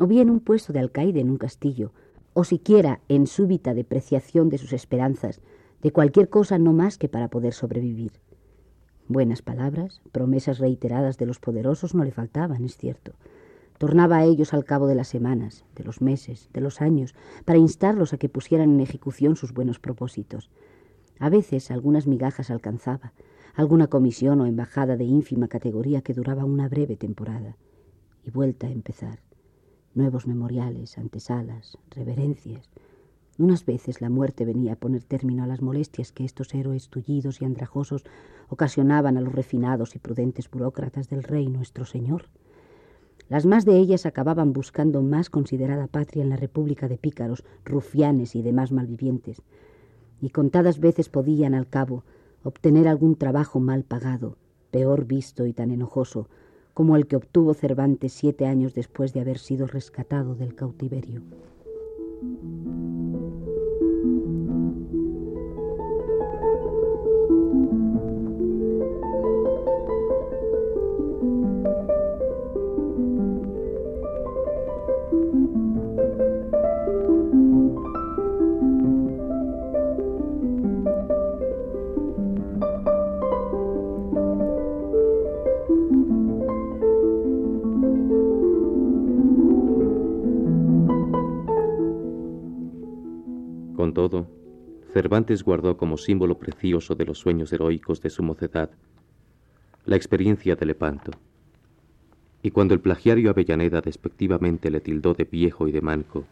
o 0.00 0.06
bien 0.06 0.30
un 0.30 0.40
puesto 0.40 0.72
de 0.72 0.78
alcaide 0.78 1.20
en 1.20 1.30
un 1.30 1.36
castillo, 1.36 1.92
o 2.34 2.44
siquiera 2.44 3.00
en 3.08 3.26
súbita 3.26 3.72
depreciación 3.72 4.50
de 4.50 4.58
sus 4.58 4.72
esperanzas, 4.72 5.40
de 5.82 5.92
cualquier 5.92 6.28
cosa 6.28 6.58
no 6.58 6.72
más 6.72 6.98
que 6.98 7.08
para 7.08 7.28
poder 7.28 7.54
sobrevivir. 7.54 8.12
Buenas 9.06 9.42
palabras, 9.42 10.02
promesas 10.12 10.58
reiteradas 10.58 11.16
de 11.16 11.26
los 11.26 11.38
poderosos 11.38 11.94
no 11.94 12.04
le 12.04 12.10
faltaban, 12.10 12.64
es 12.64 12.76
cierto. 12.76 13.12
Tornaba 13.78 14.18
a 14.18 14.24
ellos 14.24 14.54
al 14.54 14.64
cabo 14.64 14.86
de 14.86 14.94
las 14.94 15.08
semanas, 15.08 15.64
de 15.76 15.84
los 15.84 16.00
meses, 16.00 16.48
de 16.52 16.60
los 16.60 16.80
años, 16.80 17.14
para 17.44 17.58
instarlos 17.58 18.12
a 18.12 18.18
que 18.18 18.28
pusieran 18.28 18.70
en 18.70 18.80
ejecución 18.80 19.36
sus 19.36 19.52
buenos 19.52 19.78
propósitos. 19.78 20.50
A 21.18 21.28
veces 21.28 21.70
algunas 21.70 22.06
migajas 22.06 22.50
alcanzaba, 22.50 23.12
alguna 23.54 23.88
comisión 23.88 24.40
o 24.40 24.46
embajada 24.46 24.96
de 24.96 25.04
ínfima 25.04 25.48
categoría 25.48 26.02
que 26.02 26.14
duraba 26.14 26.44
una 26.44 26.68
breve 26.68 26.96
temporada. 26.96 27.56
Y 28.22 28.30
vuelta 28.30 28.66
a 28.66 28.70
empezar. 28.70 29.20
Nuevos 29.94 30.26
memoriales, 30.26 30.98
antesalas, 30.98 31.78
reverencias. 31.90 32.68
Unas 33.38 33.64
veces 33.64 34.00
la 34.00 34.10
muerte 34.10 34.44
venía 34.44 34.72
a 34.72 34.76
poner 34.76 35.04
término 35.04 35.44
a 35.44 35.46
las 35.46 35.62
molestias 35.62 36.10
que 36.10 36.24
estos 36.24 36.52
héroes 36.52 36.88
tullidos 36.88 37.40
y 37.40 37.44
andrajosos 37.44 38.02
ocasionaban 38.48 39.16
a 39.16 39.20
los 39.20 39.32
refinados 39.32 39.94
y 39.94 40.00
prudentes 40.00 40.50
burócratas 40.50 41.08
del 41.08 41.22
rey 41.22 41.48
nuestro 41.48 41.84
Señor. 41.84 42.24
Las 43.28 43.46
más 43.46 43.64
de 43.64 43.78
ellas 43.78 44.04
acababan 44.04 44.52
buscando 44.52 45.00
más 45.00 45.30
considerada 45.30 45.86
patria 45.86 46.24
en 46.24 46.30
la 46.30 46.36
república 46.36 46.88
de 46.88 46.98
pícaros, 46.98 47.44
rufianes 47.64 48.34
y 48.34 48.42
demás 48.42 48.72
malvivientes, 48.72 49.42
y 50.20 50.30
contadas 50.30 50.80
veces 50.80 51.08
podían 51.08 51.54
al 51.54 51.68
cabo 51.68 52.02
obtener 52.42 52.88
algún 52.88 53.14
trabajo 53.14 53.60
mal 53.60 53.84
pagado, 53.84 54.38
peor 54.72 55.04
visto 55.04 55.46
y 55.46 55.52
tan 55.52 55.70
enojoso 55.70 56.28
como 56.74 56.96
el 56.96 57.06
que 57.06 57.16
obtuvo 57.16 57.54
Cervantes 57.54 58.12
siete 58.12 58.46
años 58.46 58.74
después 58.74 59.12
de 59.12 59.20
haber 59.20 59.38
sido 59.38 59.66
rescatado 59.66 60.34
del 60.34 60.54
cautiverio. 60.54 61.22
Cervantes 94.92 95.42
guardó 95.44 95.76
como 95.76 95.96
símbolo 95.96 96.38
precioso 96.38 96.94
de 96.94 97.04
los 97.04 97.18
sueños 97.18 97.52
heroicos 97.52 98.00
de 98.00 98.10
su 98.10 98.22
mocedad 98.22 98.70
la 99.86 99.96
experiencia 99.96 100.56
de 100.56 100.64
Lepanto. 100.66 101.12
Y 102.42 102.50
cuando 102.50 102.74
el 102.74 102.80
plagiario 102.80 103.30
Avellaneda 103.30 103.82
despectivamente 103.82 104.70
le 104.70 104.80
tildó 104.80 105.14
de 105.14 105.24
viejo 105.24 105.68
y 105.68 105.72
de 105.72 105.82
manco, 105.82 106.24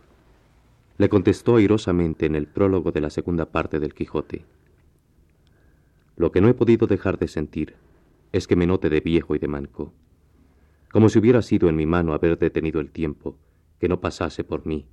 le 0.96 1.08
contestó 1.08 1.56
airosamente 1.56 2.26
en 2.26 2.34
el 2.34 2.46
prólogo 2.46 2.92
de 2.92 3.00
la 3.00 3.10
segunda 3.10 3.46
parte 3.46 3.78
del 3.78 3.94
Quijote. 3.94 4.44
Lo 6.16 6.32
que 6.32 6.40
no 6.40 6.48
he 6.48 6.54
podido 6.54 6.86
dejar 6.86 7.18
de 7.18 7.28
sentir 7.28 7.74
es 8.32 8.46
que 8.46 8.56
me 8.56 8.66
note 8.66 8.88
de 8.88 9.00
viejo 9.00 9.34
y 9.34 9.38
de 9.38 9.48
manco, 9.48 9.92
como 10.90 11.08
si 11.08 11.18
hubiera 11.18 11.42
sido 11.42 11.68
en 11.68 11.76
mi 11.76 11.86
mano 11.86 12.14
haber 12.14 12.38
detenido 12.38 12.80
el 12.80 12.90
tiempo, 12.90 13.36
que 13.78 13.88
no 13.88 14.00
pasase 14.00 14.44
por 14.44 14.66
mí, 14.66 14.86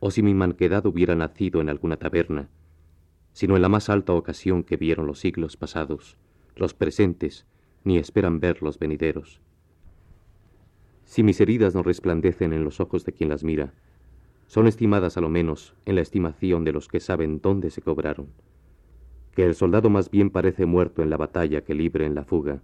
o 0.00 0.10
si 0.10 0.22
mi 0.22 0.34
manquedad 0.34 0.86
hubiera 0.86 1.14
nacido 1.14 1.60
en 1.60 1.68
alguna 1.68 1.96
taberna, 1.96 2.48
sino 3.32 3.56
en 3.56 3.62
la 3.62 3.68
más 3.68 3.88
alta 3.88 4.12
ocasión 4.12 4.62
que 4.62 4.76
vieron 4.76 5.06
los 5.06 5.20
siglos 5.20 5.56
pasados, 5.56 6.16
los 6.56 6.74
presentes, 6.74 7.46
ni 7.84 7.98
esperan 7.98 8.40
ver 8.40 8.62
los 8.62 8.78
venideros. 8.78 9.40
Si 11.04 11.22
mis 11.22 11.40
heridas 11.40 11.74
no 11.74 11.82
resplandecen 11.82 12.52
en 12.52 12.64
los 12.64 12.80
ojos 12.80 13.04
de 13.04 13.12
quien 13.12 13.30
las 13.30 13.44
mira, 13.44 13.72
son 14.46 14.66
estimadas 14.66 15.16
a 15.16 15.20
lo 15.20 15.28
menos 15.28 15.74
en 15.84 15.94
la 15.94 16.00
estimación 16.00 16.64
de 16.64 16.72
los 16.72 16.88
que 16.88 17.00
saben 17.00 17.40
dónde 17.40 17.70
se 17.70 17.82
cobraron, 17.82 18.28
que 19.34 19.44
el 19.44 19.54
soldado 19.54 19.88
más 19.88 20.10
bien 20.10 20.30
parece 20.30 20.66
muerto 20.66 21.02
en 21.02 21.10
la 21.10 21.16
batalla 21.16 21.62
que 21.62 21.74
libre 21.74 22.06
en 22.06 22.14
la 22.14 22.24
fuga. 22.24 22.60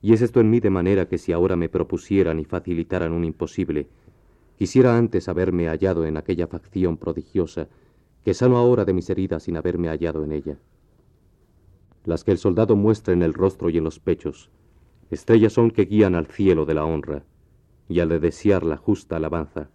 Y 0.00 0.12
es 0.12 0.22
esto 0.22 0.40
en 0.40 0.48
mí 0.48 0.60
de 0.60 0.70
manera 0.70 1.08
que 1.08 1.18
si 1.18 1.32
ahora 1.32 1.56
me 1.56 1.68
propusieran 1.68 2.40
y 2.40 2.44
facilitaran 2.44 3.12
un 3.12 3.24
imposible, 3.24 3.88
Quisiera 4.60 4.98
antes 4.98 5.26
haberme 5.30 5.68
hallado 5.68 6.04
en 6.04 6.18
aquella 6.18 6.46
facción 6.46 6.98
prodigiosa, 6.98 7.68
que 8.22 8.34
sano 8.34 8.58
ahora 8.58 8.84
de 8.84 8.92
mis 8.92 9.08
heridas 9.08 9.44
sin 9.44 9.56
haberme 9.56 9.88
hallado 9.88 10.22
en 10.22 10.32
ella. 10.32 10.58
Las 12.04 12.24
que 12.24 12.32
el 12.32 12.36
soldado 12.36 12.76
muestra 12.76 13.14
en 13.14 13.22
el 13.22 13.32
rostro 13.32 13.70
y 13.70 13.78
en 13.78 13.84
los 13.84 14.00
pechos, 14.00 14.50
estrellas 15.10 15.54
son 15.54 15.70
que 15.70 15.86
guían 15.86 16.14
al 16.14 16.26
cielo 16.26 16.66
de 16.66 16.74
la 16.74 16.84
honra, 16.84 17.24
y 17.88 18.00
al 18.00 18.10
de 18.10 18.20
desear 18.20 18.62
la 18.62 18.76
justa 18.76 19.16
alabanza. 19.16 19.70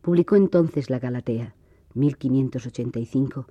Publicó 0.00 0.36
entonces 0.36 0.88
La 0.88 1.00
Galatea, 1.00 1.56
1585, 1.94 3.48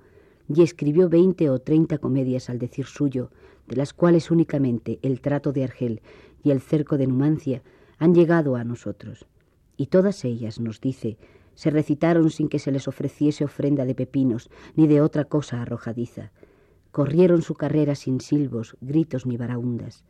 y 0.48 0.62
escribió 0.62 1.10
veinte 1.10 1.50
o 1.50 1.58
treinta 1.58 1.98
comedias 1.98 2.48
al 2.48 2.58
decir 2.58 2.86
suyo, 2.86 3.30
de 3.68 3.76
las 3.76 3.92
cuales 3.92 4.30
únicamente 4.30 4.98
El 5.02 5.20
trato 5.20 5.52
de 5.52 5.64
Argel 5.64 6.00
y 6.42 6.52
El 6.52 6.62
cerco 6.62 6.96
de 6.96 7.06
Numancia 7.06 7.62
han 7.98 8.14
llegado 8.14 8.56
a 8.56 8.64
nosotros. 8.64 9.26
Y 9.76 9.86
todas 9.86 10.24
ellas, 10.24 10.60
nos 10.60 10.80
dice, 10.80 11.18
se 11.54 11.70
recitaron 11.70 12.30
sin 12.30 12.48
que 12.48 12.58
se 12.58 12.72
les 12.72 12.88
ofreciese 12.88 13.44
ofrenda 13.44 13.84
de 13.84 13.94
pepinos 13.94 14.50
ni 14.74 14.86
de 14.86 15.00
otra 15.00 15.24
cosa 15.24 15.62
arrojadiza. 15.62 16.32
Corrieron 16.90 17.42
su 17.42 17.54
carrera 17.54 17.94
sin 17.94 18.20
silbos, 18.20 18.76
gritos 18.80 19.26
ni 19.26 19.36
baraundas. 19.36 20.04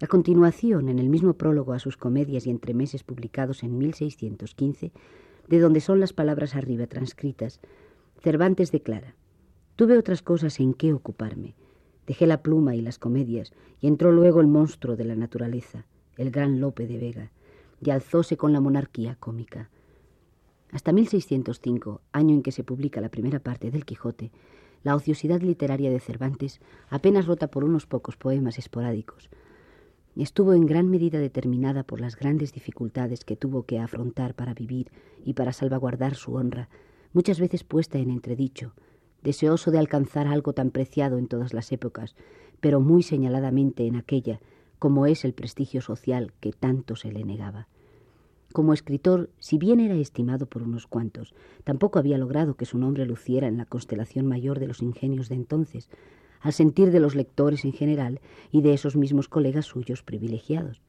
A 0.00 0.06
continuación, 0.08 0.88
en 0.88 0.98
el 0.98 1.08
mismo 1.08 1.34
prólogo 1.34 1.72
a 1.72 1.78
sus 1.78 1.96
comedias 1.96 2.46
y 2.46 2.50
entremeses 2.50 3.04
publicados 3.04 3.62
en 3.62 3.78
1615, 3.78 4.92
de 5.48 5.58
donde 5.60 5.80
son 5.80 6.00
las 6.00 6.12
palabras 6.12 6.56
arriba 6.56 6.86
transcritas, 6.86 7.60
Cervantes 8.20 8.72
declara, 8.72 9.14
Tuve 9.76 9.96
otras 9.96 10.22
cosas 10.22 10.60
en 10.60 10.74
qué 10.74 10.92
ocuparme. 10.92 11.54
Dejé 12.06 12.26
la 12.26 12.42
pluma 12.42 12.74
y 12.74 12.80
las 12.80 12.98
comedias, 12.98 13.52
y 13.80 13.86
entró 13.86 14.12
luego 14.12 14.40
el 14.40 14.48
monstruo 14.48 14.96
de 14.96 15.04
la 15.04 15.14
naturaleza, 15.14 15.86
el 16.16 16.30
gran 16.30 16.60
Lope 16.60 16.86
de 16.86 16.98
Vega, 16.98 17.32
y 17.82 17.90
alzóse 17.90 18.36
con 18.36 18.52
la 18.52 18.60
monarquía 18.60 19.16
cómica. 19.16 19.70
Hasta 20.70 20.92
1605, 20.92 22.00
año 22.12 22.34
en 22.34 22.42
que 22.42 22.52
se 22.52 22.64
publica 22.64 23.00
la 23.00 23.10
primera 23.10 23.40
parte 23.40 23.70
del 23.70 23.84
Quijote, 23.84 24.30
la 24.84 24.94
ociosidad 24.94 25.40
literaria 25.40 25.90
de 25.90 26.00
Cervantes, 26.00 26.60
apenas 26.88 27.26
rota 27.26 27.48
por 27.48 27.64
unos 27.64 27.86
pocos 27.86 28.16
poemas 28.16 28.58
esporádicos, 28.58 29.28
estuvo 30.16 30.54
en 30.54 30.66
gran 30.66 30.88
medida 30.88 31.18
determinada 31.18 31.82
por 31.82 32.00
las 32.00 32.16
grandes 32.16 32.52
dificultades 32.52 33.24
que 33.24 33.36
tuvo 33.36 33.64
que 33.64 33.78
afrontar 33.78 34.34
para 34.34 34.54
vivir 34.54 34.90
y 35.24 35.34
para 35.34 35.52
salvaguardar 35.52 36.14
su 36.14 36.34
honra, 36.34 36.68
muchas 37.12 37.40
veces 37.40 37.64
puesta 37.64 37.98
en 37.98 38.10
entredicho, 38.10 38.74
deseoso 39.22 39.70
de 39.70 39.78
alcanzar 39.78 40.26
algo 40.26 40.52
tan 40.52 40.70
preciado 40.70 41.18
en 41.18 41.28
todas 41.28 41.52
las 41.54 41.72
épocas, 41.72 42.14
pero 42.60 42.80
muy 42.80 43.02
señaladamente 43.02 43.86
en 43.86 43.96
aquella, 43.96 44.40
como 44.82 45.06
es 45.06 45.24
el 45.24 45.32
prestigio 45.32 45.80
social 45.80 46.32
que 46.40 46.50
tanto 46.50 46.96
se 46.96 47.12
le 47.12 47.22
negaba. 47.22 47.68
Como 48.52 48.72
escritor, 48.72 49.30
si 49.38 49.56
bien 49.56 49.78
era 49.78 49.94
estimado 49.94 50.46
por 50.46 50.64
unos 50.64 50.88
cuantos, 50.88 51.36
tampoco 51.62 52.00
había 52.00 52.18
logrado 52.18 52.56
que 52.56 52.64
su 52.66 52.78
nombre 52.78 53.06
luciera 53.06 53.46
en 53.46 53.58
la 53.58 53.64
constelación 53.64 54.26
mayor 54.26 54.58
de 54.58 54.66
los 54.66 54.82
ingenios 54.82 55.28
de 55.28 55.36
entonces, 55.36 55.88
al 56.40 56.52
sentir 56.52 56.90
de 56.90 56.98
los 56.98 57.14
lectores 57.14 57.64
en 57.64 57.72
general 57.72 58.20
y 58.50 58.62
de 58.62 58.74
esos 58.74 58.96
mismos 58.96 59.28
colegas 59.28 59.66
suyos 59.66 60.02
privilegiados. 60.02 60.82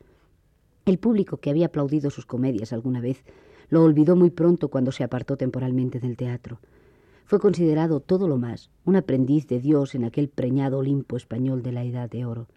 El 0.87 0.97
público 0.97 1.37
que 1.37 1.51
había 1.51 1.67
aplaudido 1.67 2.09
sus 2.09 2.25
comedias 2.25 2.73
alguna 2.73 2.99
vez 2.99 3.23
lo 3.69 3.83
olvidó 3.83 4.15
muy 4.15 4.31
pronto 4.31 4.69
cuando 4.69 4.91
se 4.91 5.03
apartó 5.03 5.37
temporalmente 5.37 5.99
del 5.99 6.17
teatro. 6.17 6.59
Fue 7.25 7.39
considerado 7.39 7.99
todo 7.99 8.27
lo 8.27 8.39
más 8.39 8.71
un 8.85 8.95
aprendiz 8.95 9.45
de 9.45 9.59
Dios 9.59 9.93
en 9.93 10.03
aquel 10.03 10.29
preñado 10.29 10.79
Olimpo 10.79 11.15
español 11.15 11.61
de 11.61 11.73
la 11.73 11.83
Edad 11.83 12.09
de 12.09 12.25
Oro. 12.25 12.47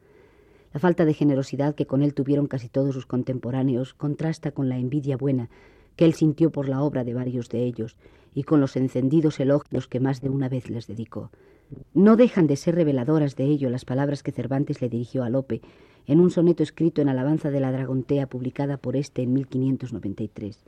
La 0.77 0.81
falta 0.81 1.07
de 1.07 1.15
generosidad 1.15 1.75
que 1.75 1.87
con 1.87 2.03
él 2.03 2.13
tuvieron 2.13 2.49
casi 2.49 2.69
todos 2.69 2.93
sus 2.93 3.07
contemporáneos 3.07 3.95
contrasta 3.95 4.51
con 4.51 4.69
la 4.69 4.77
envidia 4.77 5.17
buena 5.17 5.49
que 5.97 6.05
él 6.05 6.13
sintió 6.13 6.53
por 6.53 6.69
la 6.69 6.83
obra 6.83 7.03
de 7.03 7.15
varios 7.15 7.49
de 7.49 7.65
ellos 7.65 7.97
y 8.35 8.43
con 8.43 8.61
los 8.61 8.77
encendidos 8.77 9.41
elogios 9.41 9.89
que 9.89 10.01
más 10.01 10.21
de 10.21 10.29
una 10.29 10.51
vez 10.51 10.69
les 10.69 10.87
dedicó. 10.87 11.31
No 11.95 12.17
dejan 12.17 12.47
de 12.47 12.57
ser 12.57 12.75
reveladoras 12.75 13.37
de 13.37 13.45
ello 13.45 13.71
las 13.71 13.87
palabras 13.87 14.23
que 14.23 14.33
Cervantes 14.33 14.83
le 14.83 14.91
dirigió 14.91 15.25
a 15.25 15.31
Lope 15.31 15.63
en 16.07 16.21
un 16.21 16.31
soneto 16.31 16.63
escrito 16.63 17.01
en 17.01 17.09
alabanza 17.09 17.51
de 17.51 17.61
la 17.61 17.73
Dragontea 17.73 18.27
publicada 18.27 18.77
por 18.77 18.97
éste 18.97 19.23
en 19.23 19.33
1593. 19.33 20.63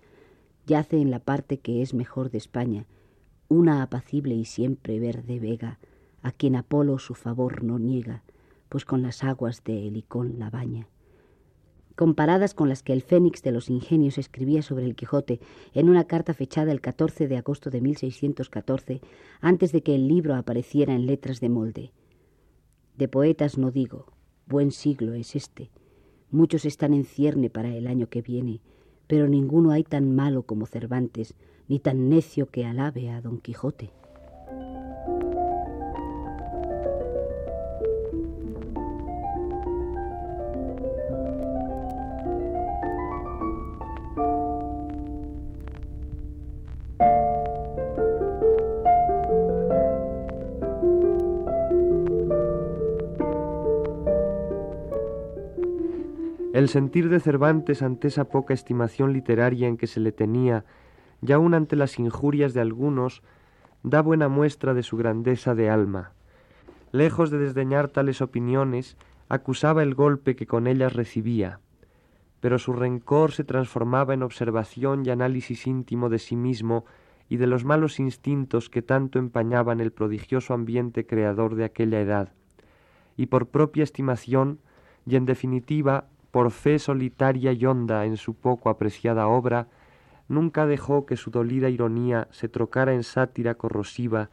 Yace 0.66 1.02
en 1.02 1.10
la 1.10 1.18
parte 1.18 1.58
que 1.58 1.82
es 1.82 1.92
mejor 1.92 2.30
de 2.30 2.38
España, 2.38 2.86
una 3.48 3.82
apacible 3.82 4.34
y 4.34 4.46
siempre 4.46 5.00
verde 5.00 5.38
vega, 5.38 5.78
a 6.22 6.32
quien 6.32 6.56
Apolo 6.56 6.98
su 6.98 7.12
favor 7.14 7.62
no 7.62 7.78
niega, 7.78 8.22
pues 8.68 8.84
con 8.84 9.02
las 9.02 9.24
aguas 9.24 9.64
de 9.64 9.86
Helicón 9.86 10.38
la 10.38 10.50
baña. 10.50 10.88
Comparadas 11.98 12.54
con 12.54 12.68
las 12.68 12.84
que 12.84 12.92
el 12.92 13.02
Fénix 13.02 13.42
de 13.42 13.50
los 13.50 13.70
Ingenios 13.70 14.18
escribía 14.18 14.62
sobre 14.62 14.84
el 14.84 14.94
Quijote 14.94 15.40
en 15.74 15.88
una 15.88 16.04
carta 16.04 16.32
fechada 16.32 16.70
el 16.70 16.80
14 16.80 17.26
de 17.26 17.36
agosto 17.36 17.70
de 17.70 17.80
1614, 17.80 19.00
antes 19.40 19.72
de 19.72 19.82
que 19.82 19.96
el 19.96 20.06
libro 20.06 20.36
apareciera 20.36 20.94
en 20.94 21.06
letras 21.06 21.40
de 21.40 21.48
molde. 21.48 21.92
De 22.96 23.08
poetas 23.08 23.58
no 23.58 23.72
digo, 23.72 24.12
buen 24.46 24.70
siglo 24.70 25.14
es 25.14 25.34
este. 25.34 25.70
Muchos 26.30 26.64
están 26.66 26.94
en 26.94 27.04
cierne 27.04 27.50
para 27.50 27.74
el 27.74 27.88
año 27.88 28.08
que 28.08 28.22
viene, 28.22 28.60
pero 29.08 29.26
ninguno 29.26 29.72
hay 29.72 29.82
tan 29.82 30.14
malo 30.14 30.44
como 30.44 30.66
Cervantes, 30.66 31.34
ni 31.66 31.80
tan 31.80 32.08
necio 32.08 32.46
que 32.46 32.64
alabe 32.64 33.10
a 33.10 33.20
Don 33.20 33.40
Quijote. 33.40 33.90
Sentir 56.68 57.08
de 57.08 57.18
Cervantes 57.18 57.82
ante 57.82 58.08
esa 58.08 58.24
poca 58.24 58.52
estimación 58.52 59.12
literaria 59.12 59.68
en 59.68 59.76
que 59.76 59.86
se 59.86 60.00
le 60.00 60.12
tenía 60.12 60.64
y 61.26 61.32
aun 61.32 61.54
ante 61.54 61.76
las 61.76 61.98
injurias 61.98 62.54
de 62.54 62.60
algunos, 62.60 63.22
da 63.82 64.02
buena 64.02 64.28
muestra 64.28 64.74
de 64.74 64.82
su 64.82 64.96
grandeza 64.96 65.54
de 65.54 65.70
alma. 65.70 66.12
Lejos 66.92 67.30
de 67.30 67.38
desdeñar 67.38 67.88
tales 67.88 68.20
opiniones, 68.20 68.96
acusaba 69.28 69.82
el 69.82 69.94
golpe 69.94 70.36
que 70.36 70.46
con 70.46 70.66
ellas 70.66 70.92
recibía, 70.92 71.60
pero 72.40 72.58
su 72.58 72.72
rencor 72.72 73.32
se 73.32 73.44
transformaba 73.44 74.14
en 74.14 74.22
observación 74.22 75.04
y 75.04 75.10
análisis 75.10 75.66
íntimo 75.66 76.08
de 76.08 76.18
sí 76.18 76.36
mismo 76.36 76.84
y 77.28 77.36
de 77.36 77.46
los 77.46 77.64
malos 77.64 77.98
instintos 77.98 78.70
que 78.70 78.82
tanto 78.82 79.18
empañaban 79.18 79.80
el 79.80 79.92
prodigioso 79.92 80.54
ambiente 80.54 81.06
creador 81.06 81.56
de 81.56 81.64
aquella 81.64 82.00
edad, 82.00 82.32
y 83.16 83.26
por 83.26 83.48
propia 83.48 83.84
estimación, 83.84 84.60
y 85.06 85.16
en 85.16 85.26
definitiva 85.26 86.06
por 86.30 86.50
fe 86.50 86.78
solitaria 86.78 87.52
y 87.52 87.64
honda 87.64 88.04
en 88.04 88.16
su 88.16 88.34
poco 88.34 88.68
apreciada 88.68 89.28
obra, 89.28 89.68
nunca 90.28 90.66
dejó 90.66 91.06
que 91.06 91.16
su 91.16 91.30
dolida 91.30 91.70
ironía 91.70 92.28
se 92.30 92.48
trocara 92.48 92.92
en 92.92 93.02
sátira 93.02 93.54
corrosiva, 93.54 94.30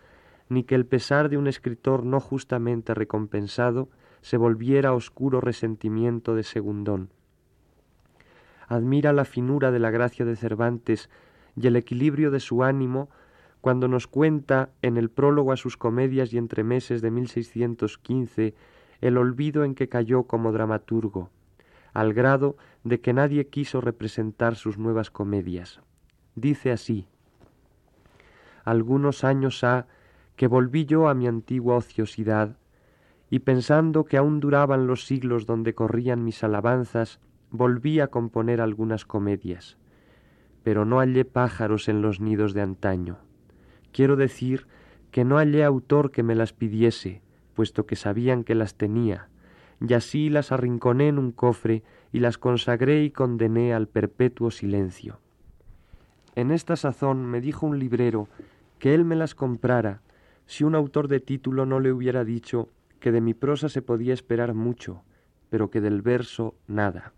ni 0.50 0.64
que 0.64 0.76
el 0.76 0.86
pesar 0.86 1.30
de 1.30 1.38
un 1.38 1.48
escritor 1.48 2.06
no 2.06 2.20
justamente 2.20 2.94
recompensado 2.94 3.90
se 4.22 4.38
volviera 4.38 4.94
oscuro 4.94 5.42
resentimiento 5.42 6.36
de 6.36 6.44
segundón. 6.44 7.10
Admira 8.68 9.14
la 9.14 9.26
finura 9.26 9.72
de 9.72 9.80
la 9.80 9.92
gracia 9.92 10.26
de 10.26 10.36
Cervantes 10.36 11.10
y 11.56 11.68
el 11.68 11.76
equilibrio 11.76 12.32
de 12.32 12.40
su 12.40 12.64
ánimo 12.64 13.10
cuando 13.62 13.88
nos 13.88 14.08
cuenta 14.08 14.70
en 14.82 14.98
el 14.98 15.10
prólogo 15.10 15.52
a 15.52 15.58
sus 15.58 15.78
comedias 15.78 16.34
y 16.34 16.38
entremeses 16.38 17.02
de 17.02 17.12
1615 17.12 18.54
el 19.02 19.18
olvido 19.18 19.64
en 19.64 19.76
que 19.76 19.90
cayó 19.90 20.24
como 20.24 20.52
dramaturgo 20.52 21.30
al 21.96 22.14
grado 22.14 22.58
de 22.84 23.00
que 23.00 23.14
nadie 23.14 23.48
quiso 23.48 23.80
representar 23.82 24.56
sus 24.56 24.78
nuevas 24.78 25.10
comedias. 25.10 25.82
Dice 26.36 26.72
así, 26.72 27.08
Algunos 28.66 29.24
años 29.24 29.64
ha 29.64 29.88
que 30.36 30.48
volví 30.48 30.86
yo 30.86 31.08
a 31.08 31.14
mi 31.14 31.26
antigua 31.26 31.78
ociosidad, 31.78 32.58
y 33.30 33.40
pensando 33.40 34.04
que 34.04 34.18
aún 34.18 34.42
duraban 34.42 34.88
los 34.88 35.06
siglos 35.06 35.46
donde 35.46 35.74
corrían 35.74 36.24
mis 36.26 36.44
alabanzas, 36.44 37.22
volví 37.50 38.02
a 38.02 38.08
componer 38.08 38.60
algunas 38.60 39.06
comedias. 39.06 39.78
Pero 40.64 40.84
no 40.84 40.98
hallé 41.00 41.24
pájaros 41.24 41.88
en 41.88 42.02
los 42.02 42.20
nidos 42.20 42.54
de 42.54 42.62
antaño. 42.62 43.20
Quiero 43.94 44.18
decir 44.18 44.68
que 45.12 45.24
no 45.24 45.38
hallé 45.38 45.64
autor 45.64 46.12
que 46.12 46.24
me 46.24 46.36
las 46.36 46.52
pidiese, 46.52 47.22
puesto 47.54 47.86
que 47.86 47.96
sabían 47.96 48.44
que 48.44 48.54
las 48.54 48.76
tenía, 48.76 49.30
y 49.80 49.94
así 49.94 50.30
las 50.30 50.52
arrinconé 50.52 51.10
en 51.10 51.20
un 51.20 51.32
cofre 51.32 51.84
y 52.12 52.20
las 52.20 52.38
consagré 52.38 53.04
y 53.04 53.12
condené 53.12 53.74
al 53.74 53.88
perpetuo 53.88 54.52
silencio. 54.52 55.20
En 56.36 56.52
esta 56.52 56.76
sazón 56.76 57.26
me 57.26 57.42
dijo 57.42 57.66
un 57.66 57.80
librero 57.80 58.28
que 58.80 58.94
él 58.94 59.06
me 59.06 59.16
las 59.16 59.36
comprara 59.36 60.02
si 60.46 60.64
un 60.64 60.76
autor 60.76 61.08
de 61.08 61.20
título 61.20 61.66
no 61.66 61.80
le 61.80 61.92
hubiera 61.92 62.24
dicho 62.24 62.70
que 63.00 63.12
de 63.12 63.22
mi 63.22 63.34
prosa 63.34 63.70
se 63.70 63.82
podía 63.82 64.14
esperar 64.14 64.54
mucho, 64.54 65.04
pero 65.50 65.70
que 65.70 65.82
del 65.82 66.02
verso 66.02 66.56
nada. 66.68 67.14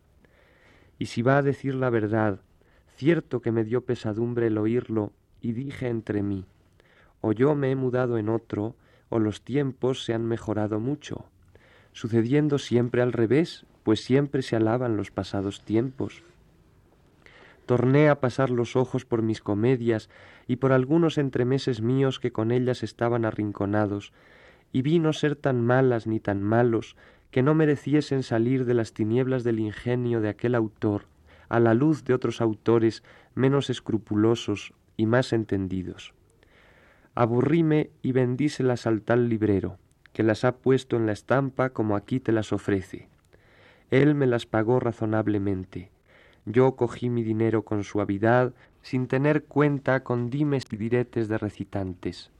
Y 0.99 1.07
si 1.07 1.21
va 1.21 1.37
a 1.37 1.43
decir 1.43 1.75
la 1.75 1.89
verdad, 1.89 2.41
Cierto 2.97 3.43
que 3.43 3.51
me 3.51 3.63
dio 3.63 3.85
pesadumbre 3.85 4.47
el 4.47 4.57
oírlo, 4.57 5.13
y 5.39 5.51
dije 5.51 5.87
entre 5.87 6.23
mí, 6.23 6.47
o 7.21 7.31
yo 7.31 7.53
me 7.53 7.69
he 7.69 7.75
mudado 7.75 8.17
en 8.17 8.27
otro, 8.27 8.75
o 9.09 9.19
los 9.19 9.43
tiempos 9.43 10.03
se 10.03 10.15
han 10.15 10.25
mejorado 10.25 10.79
mucho, 10.79 11.29
sucediendo 11.97 12.59
siempre 12.59 13.01
al 13.01 13.11
revés, 13.11 13.65
pues 13.81 14.03
siempre 14.03 14.43
se 14.43 14.55
alaban 14.55 14.97
los 14.97 15.09
pasados 15.09 15.65
tiempos. 15.65 16.21
Torné 17.65 18.09
a 18.09 18.19
pasar 18.19 18.51
los 18.51 18.75
ojos 18.75 19.03
por 19.03 19.23
mis 19.23 19.41
comedias 19.41 20.07
y 20.45 20.57
por 20.57 20.73
algunos 20.73 21.17
entremeses 21.17 21.81
míos 21.81 22.19
que 22.19 22.31
con 22.31 22.51
ellas 22.51 22.83
estaban 22.83 23.25
arrinconados, 23.25 24.13
y 24.71 24.83
vi 24.83 24.99
no 24.99 25.11
ser 25.11 25.35
tan 25.35 25.65
malas 25.65 26.05
ni 26.05 26.19
tan 26.19 26.43
malos 26.43 26.95
que 27.31 27.41
no 27.41 27.55
mereciesen 27.55 28.21
salir 28.21 28.65
de 28.65 28.75
las 28.75 28.93
tinieblas 28.93 29.43
del 29.43 29.59
ingenio 29.59 30.21
de 30.21 30.29
aquel 30.29 30.53
autor 30.53 31.05
a 31.49 31.59
la 31.59 31.73
luz 31.73 32.03
de 32.03 32.13
otros 32.13 32.41
autores 32.41 33.01
menos 33.33 33.71
escrupulosos 33.71 34.71
y 34.97 35.07
más 35.07 35.33
entendidos. 35.33 36.13
Aburríme 37.15 37.89
y 38.03 38.11
vendíselas 38.11 38.85
al 38.85 39.01
tal 39.01 39.29
librero, 39.29 39.79
que 40.17 40.23
las 40.23 40.45
ha 40.45 40.55
puesto 40.55 40.95
en 40.95 41.05
la 41.05 41.11
estampa 41.11 41.69
como 41.69 41.95
aquí 41.95 42.19
te 42.19 42.31
las 42.31 42.51
ofrece. 42.51 43.07
Él 43.91 44.15
me 44.15 44.25
las 44.25 44.47
pagó 44.47 44.79
razonablemente. 44.79 45.91
Yo 46.47 46.75
cogí 46.75 47.11
mi 47.11 47.21
dinero 47.21 47.61
con 47.61 47.83
suavidad, 47.83 48.55
sin 48.81 49.05
tener 49.05 49.43
cuenta 49.43 50.03
con 50.03 50.31
dimes 50.31 50.65
y 50.71 50.77
diretes 50.77 51.27
de 51.27 51.37
recitantes. 51.37 52.31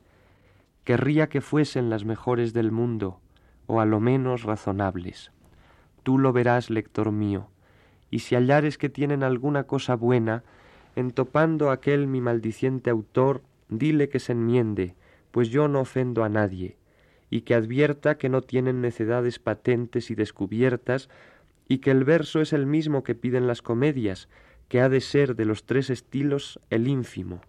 Querría 0.86 1.30
que 1.30 1.40
fuesen 1.40 1.92
las 1.92 2.04
mejores 2.04 2.52
del 2.52 2.72
mundo, 2.72 3.20
o 3.68 3.80
a 3.80 3.86
lo 3.86 4.00
menos 4.00 4.42
razonables. 4.42 5.32
Tú 6.02 6.18
lo 6.18 6.34
verás, 6.34 6.72
lector 6.72 7.12
mío, 7.12 7.52
y 8.10 8.20
si 8.22 8.34
hallares 8.34 8.80
que 8.80 8.90
tienen 8.90 9.22
alguna 9.22 9.66
cosa 9.66 9.96
buena, 9.96 10.44
entopando 10.96 11.70
aquel 11.70 12.08
mi 12.08 12.22
maldiciente 12.22 12.90
autor, 12.90 13.44
dile 13.70 14.10
que 14.10 14.18
se 14.18 14.32
enmiende, 14.32 14.96
pues 15.30 15.50
yo 15.50 15.68
no 15.68 15.82
ofendo 15.82 16.24
a 16.24 16.30
nadie, 16.30 16.76
y 17.30 17.42
que 17.42 17.56
advierta 17.56 18.18
que 18.18 18.30
no 18.30 18.42
tienen 18.42 18.82
necedades 18.82 19.40
patentes 19.40 20.12
y 20.12 20.16
descubiertas, 20.16 21.10
y 21.68 21.80
que 21.80 21.92
el 21.92 22.04
verso 22.04 22.42
es 22.42 22.54
el 22.54 22.66
mismo 22.66 23.04
que 23.04 23.16
piden 23.16 23.48
las 23.48 23.62
comedias, 23.62 24.30
que 24.70 24.82
ha 24.82 24.90
de 24.90 25.02
ser 25.02 25.36
de 25.36 25.46
los 25.46 25.66
tres 25.66 25.90
estilos 25.90 26.60
el 26.70 26.88
ínfimo, 26.88 27.42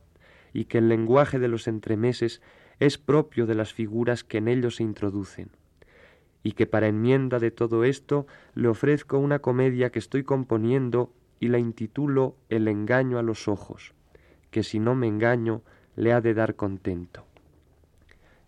y 0.52 0.64
que 0.64 0.78
el 0.78 0.88
lenguaje 0.88 1.38
de 1.38 1.48
los 1.48 1.68
entremeses 1.68 2.42
es 2.80 2.98
propio 2.98 3.46
de 3.46 3.54
las 3.54 3.72
figuras 3.72 4.24
que 4.24 4.38
en 4.38 4.48
ellos 4.48 4.76
se 4.76 4.82
introducen 4.82 5.50
y 6.42 6.52
que 6.52 6.66
para 6.66 6.88
enmienda 6.88 7.38
de 7.38 7.50
todo 7.50 7.84
esto 7.84 8.26
le 8.54 8.68
ofrezco 8.68 9.18
una 9.18 9.40
comedia 9.40 9.90
que 9.90 9.98
estoy 9.98 10.22
componiendo 10.22 11.12
y 11.40 11.48
la 11.48 11.58
intitulo 11.58 12.36
El 12.48 12.68
engaño 12.68 13.18
a 13.18 13.22
los 13.22 13.48
ojos, 13.48 13.94
que 14.50 14.62
si 14.62 14.78
no 14.78 14.94
me 14.94 15.06
engaño 15.06 15.62
le 15.96 16.12
ha 16.12 16.20
de 16.20 16.34
dar 16.34 16.56
contento. 16.56 17.26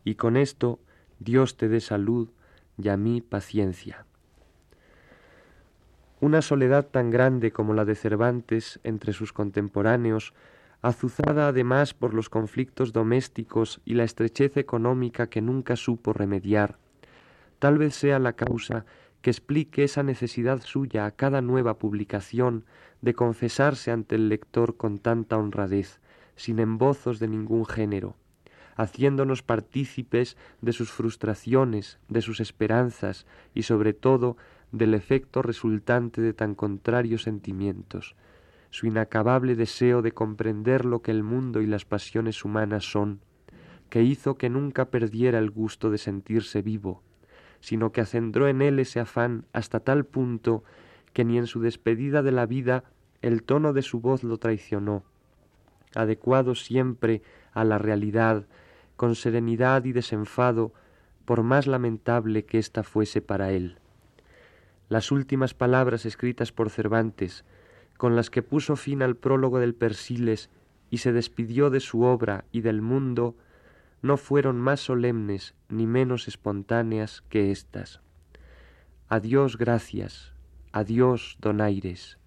Y 0.05 0.15
con 0.15 0.37
esto 0.37 0.81
Dios 1.21 1.57
te 1.57 1.69
dé 1.69 1.81
salud 1.81 2.29
y 2.77 2.89
a 2.89 2.97
mí 2.97 3.21
paciencia. 3.21 4.05
Una 6.21 6.43
soledad 6.43 6.89
tan 6.89 7.11
grande 7.11 7.53
como 7.53 7.73
la 7.73 7.85
de 7.85 7.95
Cervantes 7.95 8.81
entre 8.83 9.13
sus 9.13 9.33
contemporáneos, 9.33 10.35
azuzada 10.83 11.49
además 11.49 11.95
por 11.95 12.13
los 12.13 12.29
conflictos 12.29 12.93
domésticos 12.93 13.81
y 13.85 13.95
la 13.95 14.05
estrechez 14.05 14.57
económica 14.57 15.29
que 15.29 15.41
nunca 15.41 15.77
supo 15.77 16.13
remediar, 16.13 16.77
Tal 17.61 17.77
vez 17.77 17.95
sea 17.95 18.19
la 18.19 18.33
causa 18.33 18.87
que 19.21 19.29
explique 19.29 19.85
esa 19.85 20.03
necesidad 20.03 20.63
suya 20.63 21.05
a 21.05 21.11
cada 21.11 21.43
nueva 21.43 21.79
publicación 21.79 22.65
de 23.03 23.13
confesarse 23.13 23.91
ante 23.91 24.15
el 24.15 24.31
lector 24.31 24.79
con 24.79 24.99
tanta 24.99 25.37
honradez, 25.37 26.01
sin 26.37 26.59
embozos 26.59 27.19
de 27.19 27.29
ningún 27.29 27.67
género, 27.67 28.17
haciéndonos 28.81 29.43
partícipes 29.43 30.39
de 30.63 30.73
sus 30.73 30.91
frustraciones, 30.91 31.99
de 32.09 32.23
sus 32.23 32.41
esperanzas 32.41 33.27
y 33.55 33.65
sobre 33.65 33.93
todo 33.93 34.39
del 34.73 34.95
efecto 34.95 35.43
resultante 35.43 36.23
de 36.23 36.33
tan 36.33 36.55
contrarios 36.55 37.25
sentimientos, 37.25 38.17
su 38.71 38.87
inacabable 38.87 39.55
deseo 39.55 40.01
de 40.01 40.13
comprender 40.13 40.87
lo 40.87 41.03
que 41.03 41.11
el 41.11 41.23
mundo 41.23 41.61
y 41.61 41.67
las 41.67 41.85
pasiones 41.85 42.43
humanas 42.43 42.91
son, 42.91 43.21
que 43.91 44.03
hizo 44.03 44.37
que 44.37 44.49
nunca 44.49 44.87
perdiera 44.87 45.39
el 45.39 45.51
gusto 45.51 45.91
de 45.91 45.99
sentirse 45.99 46.63
vivo, 46.63 47.03
sino 47.61 47.93
que 47.93 48.01
acendró 48.01 48.49
en 48.49 48.63
él 48.63 48.79
ese 48.79 49.01
afán 49.01 49.45
hasta 49.53 49.81
tal 49.81 50.07
punto 50.07 50.65
que 51.13 51.27
ni 51.27 51.37
en 51.37 51.47
su 51.47 51.61
despedida 51.61 52.23
de 52.23 52.33
la 52.33 52.47
vida 52.47 52.85
el 53.21 53.43
tono 53.43 53.75
de 53.75 53.83
su 53.83 54.01
voz 54.01 54.25
lo 54.25 54.39
traicionó, 54.39 55.05
adecuado 55.95 56.55
siempre 56.55 57.21
a 57.53 57.65
la 57.65 57.77
realidad, 57.77 58.47
con 59.01 59.15
serenidad 59.15 59.87
y 59.87 59.93
desenfado, 59.93 60.75
por 61.25 61.43
más 61.43 61.67
lamentable 61.67 62.45
que 62.45 62.59
ésta 62.59 62.83
fuese 62.83 63.23
para 63.23 63.51
él. 63.51 63.79
Las 64.91 65.11
últimas 65.11 65.55
palabras 65.55 66.05
escritas 66.05 66.53
por 66.53 66.69
Cervantes, 66.69 67.47
con 67.97 68.15
las 68.15 68.29
que 68.29 68.43
puso 68.43 68.77
fin 68.77 69.01
al 69.01 69.17
prólogo 69.17 69.59
del 69.59 69.75
Persiles 69.75 70.51
y 70.91 70.99
se 70.99 71.13
despidió 71.13 71.71
de 71.71 71.81
su 71.81 72.03
obra 72.03 72.45
y 72.53 72.61
del 72.61 72.83
mundo, 72.83 73.37
no 74.03 74.19
fueron 74.19 74.61
más 74.61 74.81
solemnes 74.81 75.55
ni 75.71 75.87
menos 75.87 76.29
espontáneas 76.29 77.23
que 77.31 77.51
éstas. 77.51 78.03
Adiós 79.09 79.57
gracias, 79.57 80.35
adiós 80.73 81.39
donaires, 81.41 82.19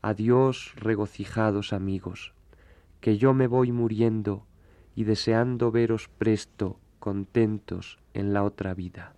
adiós 0.00 0.74
regocijados 0.76 1.72
amigos, 1.72 2.34
que 3.00 3.18
yo 3.18 3.34
me 3.34 3.48
voy 3.48 3.72
muriendo 3.72 4.46
y 4.94 5.04
deseando 5.04 5.70
veros 5.70 6.08
presto, 6.08 6.78
contentos 6.98 7.98
en 8.14 8.32
la 8.32 8.42
otra 8.44 8.74
vida. 8.74 9.14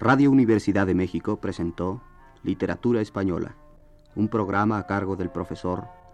Radio 0.00 0.30
Universidad 0.30 0.86
de 0.86 0.94
México 0.94 1.40
presentó 1.40 2.02
Literatura 2.42 3.00
Española, 3.00 3.54
un 4.16 4.28
programa 4.28 4.78
a 4.78 4.86
cargo 4.86 5.14
del 5.14 5.30
profesor 5.30 5.99